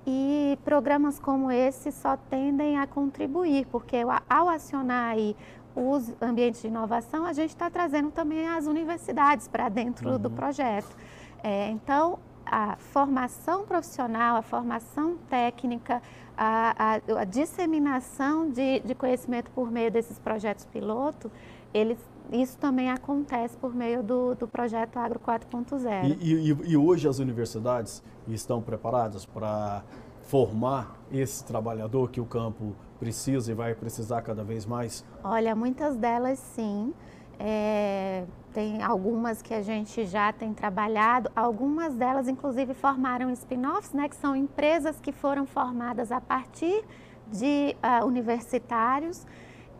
E 0.10 0.58
programas 0.64 1.20
como 1.20 1.52
esse 1.52 1.92
só 1.92 2.16
tendem 2.16 2.78
a 2.78 2.88
contribuir, 2.88 3.66
porque 3.68 3.98
ao 4.30 4.48
acionar 4.48 5.12
aí 5.12 5.36
os 5.78 6.12
ambientes 6.20 6.62
de 6.62 6.68
inovação, 6.68 7.24
a 7.26 7.34
gente 7.34 7.52
está 7.52 7.70
trazendo 7.70 8.10
também 8.10 8.48
as 8.48 8.66
universidades 8.66 9.48
para 9.48 9.70
dentro 9.70 10.10
uhum. 10.10 10.18
do 10.18 10.30
projeto. 10.30 10.96
É, 11.44 11.70
então, 11.70 12.18
a 12.44 12.76
formação 12.78 13.63
profissional, 13.63 14.38
a 14.38 14.42
formação 14.42 15.18
técnica, 15.30 16.02
a, 16.36 16.96
a, 16.96 17.20
a 17.22 17.24
disseminação 17.24 18.50
de, 18.50 18.80
de, 18.80 18.96
conhecimento 18.96 19.52
por 19.52 19.70
meio 19.70 19.92
desses 19.92 20.18
projetos 20.18 20.66
piloto, 20.66 21.32
eles, 21.72 22.00
isso 22.32 22.58
também 22.58 22.90
acontece 22.90 23.56
por 23.58 23.76
meio 23.76 24.02
do, 24.02 24.34
do 24.34 24.48
projeto 24.48 24.98
Agro 24.98 25.20
4.0. 25.20 26.18
E, 26.20 26.52
e, 26.52 26.72
e 26.72 26.78
hoje 26.78 27.08
as 27.08 27.20
universidades 27.20 28.02
estão 28.28 28.62
preparadas 28.62 29.26
para 29.26 29.84
formar 30.28 30.98
esse 31.12 31.44
trabalhador 31.44 32.12
que 32.12 32.20
o 32.20 32.26
campo 32.26 32.76
precisa 33.00 33.52
e 33.52 33.56
vai 33.56 33.74
precisar 33.74 34.22
cada 34.22 34.44
vez 34.44 34.66
mais? 34.66 35.04
Olha, 35.24 35.56
muitas 35.56 35.96
delas 35.96 36.38
sim. 36.40 36.94
É, 37.40 38.26
tem 38.52 38.82
algumas 38.82 39.42
que 39.42 39.54
a 39.54 39.62
gente 39.62 40.06
já 40.06 40.34
tem 40.34 40.54
trabalhado, 40.54 41.32
algumas 41.36 41.94
delas 41.94 42.28
inclusive 42.28 42.74
formaram 42.74 43.30
spin-offs, 43.30 43.94
né, 43.94 44.10
que 44.10 44.16
são 44.16 44.36
empresas 44.36 45.00
que 45.00 45.12
foram 45.12 45.46
formadas 45.46 46.12
a 46.12 46.20
partir 46.20 46.84
de 47.32 47.76
uh, 47.84 48.06
universitários 48.06 49.26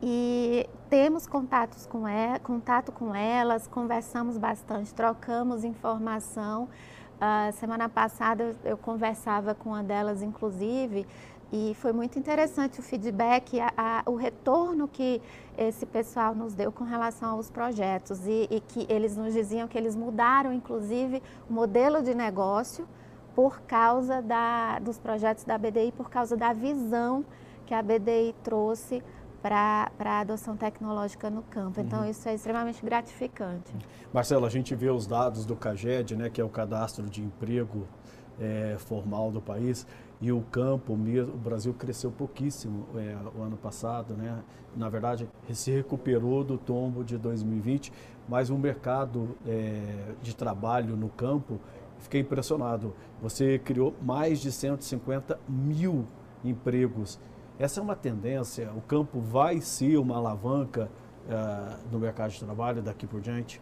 e 0.02 0.70
temos 0.90 1.26
contatos 1.26 1.88
com 1.88 2.08
e, 2.08 2.40
contato 2.40 2.92
com 2.92 3.16
elas, 3.16 3.68
conversamos 3.68 4.38
bastante, 4.38 4.94
trocamos 4.94 5.64
informação. 5.64 6.70
Uh, 7.18 7.52
semana 7.54 7.90
passada 7.90 8.56
eu, 8.64 8.78
conversava 8.78 9.56
com 9.56 9.70
uma 9.70 9.84
delas, 9.84 10.22
inclusive, 10.22 11.08
e 11.52 11.76
foi 11.82 11.92
muito 11.92 12.20
interessante 12.20 12.80
o 12.80 12.84
feedback, 12.84 13.60
a, 13.60 13.74
a, 13.76 14.04
o 14.06 14.16
retorno 14.16 14.88
que 14.88 15.20
esse 15.58 15.86
pessoal 15.86 16.36
nos 16.36 16.54
deu 16.54 16.72
com 16.72 16.84
relação 16.84 17.32
aos 17.32 17.50
projetos. 17.50 18.28
E, 18.28 18.48
e, 18.52 18.60
que 18.60 18.86
eles 18.88 19.18
nos 19.18 19.34
diziam 19.34 19.68
que 19.68 19.78
eles 19.78 19.96
mudaram, 19.96 20.54
inclusive, 20.54 21.24
o 21.50 21.54
modelo 21.54 22.04
de 22.04 22.14
negócio 22.14 22.88
por 23.34 23.62
causa 23.62 24.22
da, 24.22 24.78
dos 24.80 25.00
projetos 25.00 25.44
da 25.44 25.58
BDI, 25.58 25.92
por 25.94 26.10
causa 26.12 26.38
da 26.38 26.54
visão 26.54 27.26
que 27.66 27.74
a 27.74 27.82
BDI 27.82 28.36
trouxe 28.44 29.04
para 29.42 29.92
a 30.00 30.20
adoção 30.20 30.58
tecnológica 30.58 31.30
no 31.30 31.42
campo. 31.44 31.80
Então, 31.80 32.02
uhum. 32.02 32.10
isso 32.10 32.28
é 32.28 32.34
extremamente 32.36 32.84
gratificante. 32.84 33.74
Marcelo, 34.14 34.46
a 34.46 34.50
gente 34.50 34.74
vê 34.76 34.90
os 34.90 35.06
dados 35.06 35.46
do 35.46 35.56
CAGED, 35.56 36.16
né, 36.16 36.30
que 36.30 36.42
é 36.42 36.44
o 36.44 36.50
Cadastro 36.50 37.08
de 37.10 37.24
Emprego 37.24 37.88
é, 38.40 38.76
Formal 38.80 39.32
do 39.32 39.42
país, 39.42 39.86
e 40.20 40.32
o 40.32 40.42
campo, 40.42 40.94
o 40.94 41.38
Brasil 41.38 41.74
cresceu 41.74 42.12
pouquíssimo 42.12 42.88
é, 42.96 43.16
o 43.38 43.44
ano 43.44 43.56
passado, 43.56 44.16
né? 44.16 44.40
Na 44.76 44.90
verdade, 44.90 45.30
se 45.54 45.72
recuperou 45.72 46.44
do 46.44 46.58
tombo 46.58 47.04
de 47.04 47.18
2020, 47.18 47.94
mas 48.28 48.50
o 48.50 48.58
mercado 48.58 49.38
é, 49.46 50.14
de 50.22 50.36
trabalho 50.36 50.96
no 50.96 51.10
campo, 51.10 51.60
fiquei 52.00 52.22
impressionado. 52.22 52.96
Você 53.22 53.60
criou 53.60 53.94
mais 54.02 54.40
de 54.40 54.52
150 54.52 55.40
mil 55.48 56.06
empregos. 56.44 57.20
Essa 57.60 57.80
é 57.80 57.84
uma 57.84 57.96
tendência? 57.96 58.72
O 58.76 58.82
campo 58.82 59.20
vai 59.20 59.62
ser 59.62 59.98
uma 59.98 60.16
alavanca 60.16 60.92
é, 61.28 61.78
no 61.92 61.98
mercado 62.00 62.32
de 62.32 62.40
trabalho 62.40 62.84
daqui 62.84 63.08
por 63.08 63.20
diante? 63.20 63.60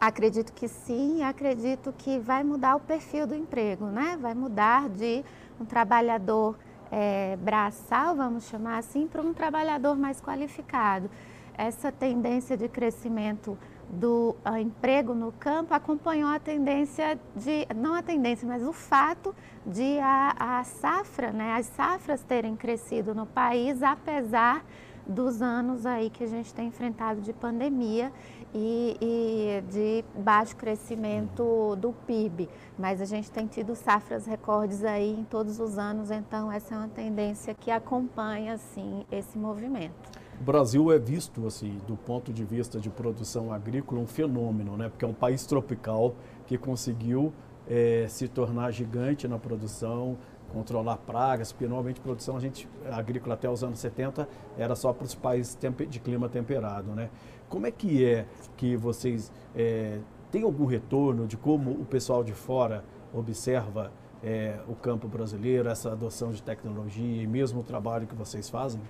Acredito 0.00 0.52
que 0.52 0.68
sim, 0.68 1.24
acredito 1.24 1.92
que 1.96 2.18
vai 2.20 2.44
mudar 2.44 2.76
o 2.76 2.80
perfil 2.80 3.26
do 3.26 3.34
emprego, 3.34 3.86
né? 3.86 4.16
Vai 4.20 4.34
mudar 4.34 4.88
de 4.88 5.24
um 5.60 5.64
trabalhador 5.64 6.56
é, 6.90 7.36
braçal, 7.36 8.14
vamos 8.14 8.44
chamar 8.44 8.78
assim, 8.78 9.08
para 9.08 9.22
um 9.22 9.34
trabalhador 9.34 9.96
mais 9.96 10.20
qualificado. 10.20 11.10
Essa 11.58 11.90
tendência 11.90 12.56
de 12.56 12.68
crescimento 12.68 13.58
do 13.88 14.36
uh, 14.44 14.56
emprego 14.56 15.14
no 15.14 15.32
campo 15.32 15.72
acompanhou 15.72 16.28
a 16.28 16.38
tendência 16.38 17.18
de, 17.34 17.66
não 17.74 17.94
a 17.94 18.02
tendência, 18.02 18.46
mas 18.46 18.62
o 18.62 18.72
fato 18.72 19.34
de 19.64 19.98
a, 20.00 20.58
a 20.58 20.64
safra, 20.64 21.32
né, 21.32 21.54
as 21.54 21.66
safras 21.66 22.22
terem 22.22 22.56
crescido 22.56 23.14
no 23.14 23.26
país, 23.26 23.82
apesar 23.82 24.64
dos 25.06 25.40
anos 25.40 25.86
aí 25.86 26.10
que 26.10 26.24
a 26.24 26.26
gente 26.26 26.52
tem 26.52 26.66
enfrentado 26.66 27.20
de 27.20 27.32
pandemia 27.32 28.12
e, 28.52 28.96
e, 29.00 29.62
de 29.70 30.04
baixo 30.20 30.56
crescimento 30.56 31.76
do 31.76 31.92
PIB. 31.92 32.48
Mas 32.78 33.00
a 33.00 33.04
gente 33.04 33.30
tem 33.30 33.46
tido 33.46 33.76
safras 33.76 34.26
recordes 34.26 34.84
aí 34.84 35.12
em 35.12 35.24
todos 35.24 35.60
os 35.60 35.78
anos, 35.78 36.10
então 36.10 36.50
essa 36.50 36.74
é 36.74 36.78
uma 36.78 36.88
tendência 36.88 37.54
que 37.54 37.70
acompanha 37.70 38.54
assim 38.54 39.06
esse 39.12 39.38
movimento. 39.38 40.25
O 40.38 40.44
Brasil 40.44 40.92
é 40.92 40.98
visto, 40.98 41.46
assim, 41.46 41.78
do 41.86 41.96
ponto 41.96 42.32
de 42.32 42.44
vista 42.44 42.78
de 42.78 42.90
produção 42.90 43.52
agrícola, 43.52 44.00
um 44.00 44.06
fenômeno, 44.06 44.76
né? 44.76 44.88
Porque 44.88 45.04
é 45.04 45.08
um 45.08 45.14
país 45.14 45.46
tropical 45.46 46.14
que 46.46 46.58
conseguiu 46.58 47.32
é, 47.66 48.06
se 48.08 48.28
tornar 48.28 48.70
gigante 48.70 49.26
na 49.26 49.38
produção, 49.38 50.18
controlar 50.52 50.98
pragas, 50.98 51.52
porque 51.52 51.66
normalmente 51.66 52.00
produção 52.00 52.36
a 52.36 52.40
gente, 52.40 52.68
agrícola 52.90 53.34
até 53.34 53.48
os 53.48 53.64
anos 53.64 53.78
70 53.78 54.28
era 54.58 54.76
só 54.76 54.92
para 54.92 55.04
os 55.06 55.14
países 55.14 55.58
de 55.88 56.00
clima 56.00 56.28
temperado, 56.28 56.92
né? 56.92 57.08
Como 57.48 57.66
é 57.66 57.70
que 57.70 58.04
é 58.04 58.26
que 58.56 58.76
vocês 58.76 59.32
é, 59.54 59.98
têm 60.30 60.42
algum 60.42 60.66
retorno 60.66 61.26
de 61.26 61.36
como 61.36 61.70
o 61.70 61.84
pessoal 61.84 62.22
de 62.22 62.32
fora 62.32 62.84
observa 63.12 63.90
é, 64.22 64.60
o 64.68 64.74
campo 64.74 65.08
brasileiro, 65.08 65.68
essa 65.68 65.92
adoção 65.92 66.30
de 66.30 66.42
tecnologia 66.42 67.22
e 67.22 67.26
mesmo 67.26 67.60
o 67.60 67.62
trabalho 67.62 68.06
que 68.06 68.14
vocês 68.14 68.50
fazem? 68.50 68.80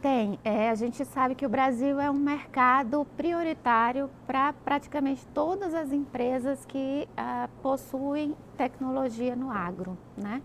Tem. 0.00 0.38
É, 0.44 0.70
a 0.70 0.74
gente 0.74 1.04
sabe 1.04 1.34
que 1.34 1.44
o 1.44 1.48
Brasil 1.48 1.98
é 1.98 2.10
um 2.10 2.18
mercado 2.18 3.04
prioritário 3.16 4.10
para 4.26 4.52
praticamente 4.52 5.26
todas 5.34 5.74
as 5.74 5.90
empresas 5.90 6.64
que 6.66 7.08
ah, 7.16 7.48
possuem 7.62 8.36
tecnologia 8.56 9.34
no 9.34 9.50
agro, 9.50 9.96
né? 10.16 10.42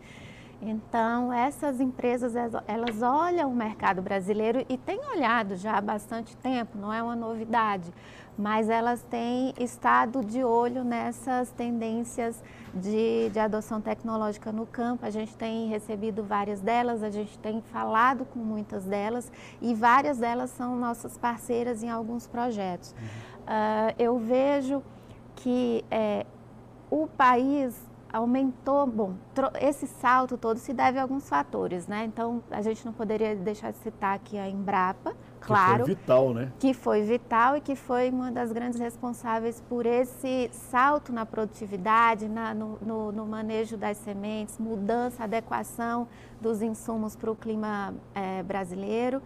Então, 0.62 1.34
essas 1.34 1.82
empresas, 1.82 2.34
elas 2.68 3.02
olham 3.02 3.52
o 3.52 3.56
mercado 3.56 4.02
brasileiro 4.02 4.64
e 4.70 4.78
têm 4.78 5.00
olhado 5.12 5.56
já 5.56 5.78
há 5.78 5.82
bastante 5.82 6.38
tempo, 6.38 6.78
não 6.78 6.94
é 6.94 7.02
uma 7.02 7.16
novidade, 7.16 7.92
mas 8.38 8.70
elas 8.70 9.02
têm 9.04 9.54
estado 9.60 10.24
de 10.24 10.44
olho 10.44 10.84
nessas 10.84 11.50
tendências 11.52 12.42
de, 12.74 13.30
de 13.30 13.40
adoção 13.40 13.82
tecnológica 13.82 14.52
no 14.52 14.66
campo. 14.66 15.06
A 15.06 15.10
gente 15.10 15.36
tem 15.36 15.68
recebido 15.68 16.24
várias 16.24 16.62
delas, 16.62 17.02
a 17.04 17.10
gente 17.10 17.38
tem 17.40 17.62
falado 17.62 18.24
com 18.26 18.40
muitas 18.40 18.86
delas 18.86 19.32
e 19.62 19.74
várias 19.74 20.20
delas 20.20 20.52
são 20.52 20.76
nossas 20.76 21.18
parceiras 21.18 21.84
em 21.84 21.90
alguns 21.90 22.28
projetos. 22.28 22.94
Uhum. 22.94 23.08
Uh, 23.08 23.96
eu 23.98 24.20
vejo 24.20 24.84
que 25.36 25.84
é, 25.90 26.26
o 26.90 27.08
país 27.08 27.91
aumentou, 28.12 28.86
bom, 28.86 29.14
esse 29.60 29.88
salto 29.88 30.38
todo 30.38 30.58
se 30.58 30.74
deve 30.74 31.00
a 31.00 31.02
alguns 31.02 31.30
fatores, 31.30 31.88
né? 31.88 32.04
Então, 32.06 32.44
a 32.52 32.62
gente 32.62 32.86
não 32.86 32.92
poderia 32.92 33.36
deixar 33.36 33.72
de 33.72 33.78
citar 33.78 34.16
aqui 34.16 34.38
a 34.38 34.50
Embrapa, 34.50 35.14
claro. 35.40 35.86
Que 35.86 35.92
foi 35.92 35.96
vital, 35.96 36.34
né? 36.34 36.52
Que 36.60 36.74
foi 36.74 37.02
vital 37.02 37.58
e 37.58 37.62
que 37.62 37.76
foi 37.76 38.10
uma 38.10 38.32
das 38.32 38.52
grandes 38.52 38.80
responsáveis 38.80 39.62
por 39.70 39.86
esse 39.86 40.50
salto 40.52 41.14
na 41.14 41.26
produtividade, 41.26 42.28
na, 42.28 42.54
no, 42.54 42.78
no, 42.82 43.12
no, 43.12 43.26
manejo 43.26 43.78
das 43.78 43.98
sementes, 43.98 44.58
mudança, 44.58 45.24
adequação 45.24 46.08
dos 46.40 46.62
insumos 46.62 47.16
para 47.16 47.32
o 47.32 47.36
clima 47.36 47.94
é, 48.14 48.44
brasileiro. 48.44 49.22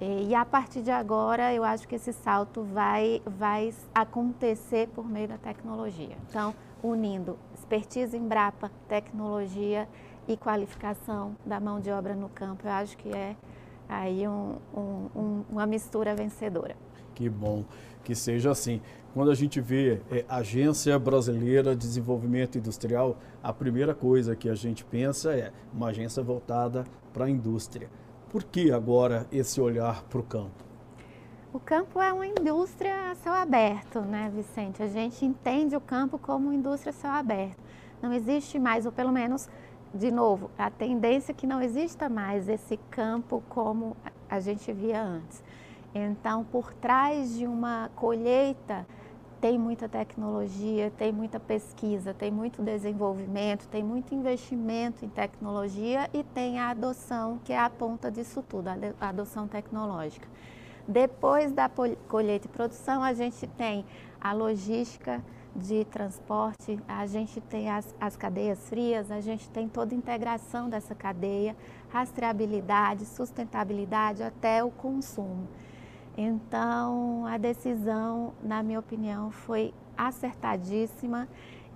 E, 0.00 0.28
e 0.28 0.34
a 0.34 0.44
partir 0.44 0.82
de 0.82 0.90
agora, 0.90 1.54
eu 1.54 1.64
acho 1.64 1.86
que 1.86 1.94
esse 1.94 2.12
salto 2.12 2.62
vai, 2.64 3.22
vai 3.24 3.72
acontecer 3.94 4.88
por 4.88 5.08
meio 5.08 5.28
da 5.28 5.38
tecnologia. 5.38 6.16
Então, 6.28 6.54
unindo 6.82 7.38
expertise 7.66 8.16
em 8.16 8.26
Brapa, 8.26 8.70
tecnologia 8.88 9.88
e 10.28 10.36
qualificação 10.36 11.36
da 11.44 11.58
mão 11.58 11.80
de 11.80 11.90
obra 11.90 12.14
no 12.14 12.28
campo. 12.28 12.66
Eu 12.66 12.70
acho 12.70 12.96
que 12.96 13.08
é 13.08 13.36
aí 13.88 14.26
um, 14.26 14.56
um, 14.74 15.44
uma 15.50 15.66
mistura 15.66 16.14
vencedora. 16.14 16.76
Que 17.12 17.28
bom 17.28 17.64
que 18.04 18.14
seja 18.14 18.52
assim. 18.52 18.80
Quando 19.12 19.32
a 19.32 19.34
gente 19.34 19.60
vê 19.60 20.00
é, 20.10 20.24
Agência 20.28 20.96
Brasileira 20.96 21.74
de 21.74 21.80
Desenvolvimento 21.80 22.56
Industrial, 22.56 23.18
a 23.42 23.52
primeira 23.52 23.94
coisa 23.94 24.36
que 24.36 24.48
a 24.48 24.54
gente 24.54 24.84
pensa 24.84 25.34
é 25.34 25.50
uma 25.72 25.88
agência 25.88 26.22
voltada 26.22 26.84
para 27.12 27.24
a 27.24 27.30
indústria. 27.30 27.90
Por 28.30 28.44
que 28.44 28.70
agora 28.70 29.26
esse 29.32 29.60
olhar 29.60 30.04
para 30.04 30.20
o 30.20 30.22
campo? 30.22 30.64
O 31.56 31.60
campo 31.60 32.02
é 32.02 32.12
uma 32.12 32.26
indústria 32.26 33.10
a 33.10 33.14
céu 33.14 33.32
aberto, 33.32 34.02
né, 34.02 34.30
Vicente? 34.30 34.82
A 34.82 34.88
gente 34.88 35.24
entende 35.24 35.74
o 35.74 35.80
campo 35.80 36.18
como 36.18 36.52
indústria 36.52 36.90
a 36.90 36.92
céu 36.92 37.10
aberto. 37.10 37.56
Não 38.02 38.12
existe 38.12 38.58
mais, 38.58 38.84
ou 38.84 38.92
pelo 38.92 39.10
menos, 39.10 39.48
de 39.94 40.10
novo, 40.10 40.50
a 40.58 40.68
tendência 40.68 41.32
é 41.32 41.34
que 41.34 41.46
não 41.46 41.62
exista 41.62 42.10
mais 42.10 42.46
esse 42.46 42.76
campo 42.90 43.42
como 43.48 43.96
a 44.28 44.38
gente 44.38 44.70
via 44.70 45.02
antes. 45.02 45.42
Então, 45.94 46.44
por 46.44 46.74
trás 46.74 47.34
de 47.34 47.46
uma 47.46 47.90
colheita, 47.96 48.86
tem 49.40 49.58
muita 49.58 49.88
tecnologia, 49.88 50.92
tem 50.98 51.10
muita 51.10 51.40
pesquisa, 51.40 52.12
tem 52.12 52.30
muito 52.30 52.60
desenvolvimento, 52.60 53.66
tem 53.68 53.82
muito 53.82 54.14
investimento 54.14 55.06
em 55.06 55.08
tecnologia 55.08 56.10
e 56.12 56.22
tem 56.22 56.58
a 56.58 56.68
adoção, 56.68 57.40
que 57.42 57.54
é 57.54 57.58
a 57.58 57.70
ponta 57.70 58.10
disso 58.10 58.44
tudo, 58.46 58.68
a 58.68 59.08
adoção 59.08 59.48
tecnológica. 59.48 60.28
Depois 60.88 61.52
da 61.52 61.68
colheita 62.08 62.46
e 62.46 62.50
produção, 62.50 63.02
a 63.02 63.12
gente 63.12 63.46
tem 63.46 63.84
a 64.20 64.32
logística 64.32 65.22
de 65.54 65.84
transporte, 65.86 66.78
a 66.86 67.06
gente 67.06 67.40
tem 67.40 67.70
as, 67.70 67.94
as 68.00 68.14
cadeias 68.14 68.68
frias, 68.68 69.10
a 69.10 69.20
gente 69.20 69.48
tem 69.48 69.68
toda 69.68 69.94
a 69.94 69.98
integração 69.98 70.68
dessa 70.68 70.94
cadeia, 70.94 71.56
rastreabilidade, 71.88 73.06
sustentabilidade 73.06 74.22
até 74.22 74.62
o 74.62 74.70
consumo. 74.70 75.48
Então, 76.16 77.26
a 77.26 77.36
decisão, 77.36 78.32
na 78.42 78.62
minha 78.62 78.78
opinião, 78.78 79.30
foi 79.30 79.74
acertadíssima. 79.96 81.28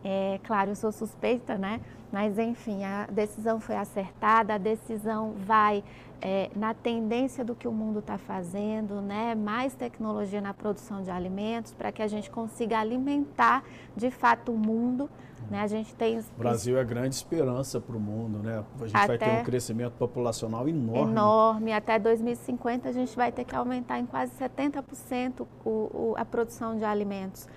É, 0.03 0.41
claro, 0.45 0.71
eu 0.71 0.77
sou 0.77 0.93
suspeita, 0.93 1.59
né? 1.59 1.81
Mas, 2.13 2.39
enfim, 2.39 2.85
a 2.85 3.07
decisão 3.07 3.61
foi 3.61 3.77
acertada, 3.77 4.55
a 4.55 4.59
decisão 4.59 5.35
vai 5.37 5.85
é, 6.21 6.51
na 6.55 6.75
tendência 6.75 7.45
do 7.45 7.55
que 7.55 7.67
o 7.67 7.73
mundo 7.73 8.01
está 8.01 8.19
fazendo, 8.19 9.01
né? 9.01 9.35
mais 9.35 9.75
tecnologia 9.75 10.41
na 10.41 10.53
produção 10.53 11.03
de 11.03 11.11
alimentos, 11.11 11.73
para 11.73 11.91
que 11.91 12.03
a 12.03 12.09
gente 12.09 12.31
consiga 12.31 12.79
alimentar 12.79 13.65
de 13.97 14.11
fato 14.11 14.53
o 14.53 14.59
mundo. 14.59 15.09
Né? 15.51 15.61
A 15.61 15.67
gente 15.67 15.95
tem. 15.95 16.19
O 16.19 16.25
Brasil 16.39 16.79
é 16.79 16.85
grande 16.85 17.15
esperança 17.15 17.81
para 17.81 17.97
o 17.97 18.01
mundo, 18.01 18.39
né? 18.39 18.63
A 18.79 18.87
gente 18.87 18.97
Até... 18.97 19.07
vai 19.07 19.19
ter 19.19 19.41
um 19.41 19.45
crescimento 19.45 19.93
populacional 19.95 20.69
enorme. 20.69 21.11
Enorme. 21.11 21.73
Até 21.73 21.99
2050 21.99 22.89
a 22.89 22.93
gente 22.93 23.17
vai 23.17 23.33
ter 23.33 23.45
que 23.45 23.57
aumentar 23.57 23.99
em 23.99 24.07
quase 24.07 24.33
70% 24.39 25.47
o, 25.65 25.69
o, 25.69 26.15
a 26.17 26.25
produção 26.25 26.77
de 26.77 26.85
alimentos. 26.85 27.49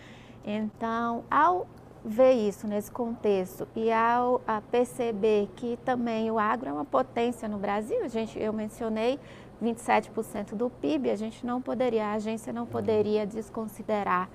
Então, 0.45 1.23
ao 1.29 1.67
ver 2.05 2.33
isso 2.33 2.67
nesse 2.67 2.91
contexto 2.91 3.67
e 3.75 3.91
ao 3.91 4.41
perceber 4.69 5.49
que 5.55 5.77
também 5.85 6.29
o 6.29 6.37
agro 6.37 6.69
é 6.69 6.73
uma 6.73 6.85
potência 6.85 7.47
no 7.47 7.57
Brasil, 7.57 8.03
a 8.03 8.07
gente, 8.07 8.37
eu 8.37 8.51
mencionei 8.51 9.19
27% 9.61 10.55
do 10.55 10.69
PIB, 10.69 11.09
a 11.09 11.15
gente 11.15 11.45
não 11.45 11.61
poderia, 11.61 12.07
a 12.07 12.13
agência 12.13 12.51
não 12.51 12.65
poderia 12.65 13.25
desconsiderar 13.25 14.29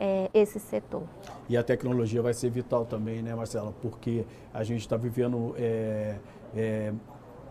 é, 0.00 0.28
esse 0.34 0.58
setor. 0.58 1.04
E 1.48 1.56
a 1.56 1.62
tecnologia 1.62 2.20
vai 2.20 2.34
ser 2.34 2.50
vital 2.50 2.84
também, 2.84 3.22
né, 3.22 3.34
Marcela? 3.34 3.72
Porque 3.80 4.24
a 4.52 4.64
gente 4.64 4.80
está 4.80 4.96
vivendo 4.96 5.54
é, 5.56 6.16
é, 6.54 6.92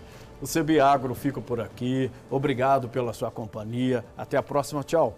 O 0.43 0.45
CBAgro 0.45 1.15
fica 1.15 1.39
por 1.39 1.61
aqui. 1.61 2.11
Obrigado 2.29 2.89
pela 2.89 3.13
sua 3.13 3.31
companhia. 3.31 4.03
Até 4.17 4.35
a 4.35 4.43
próxima. 4.43 4.83
Tchau. 4.83 5.17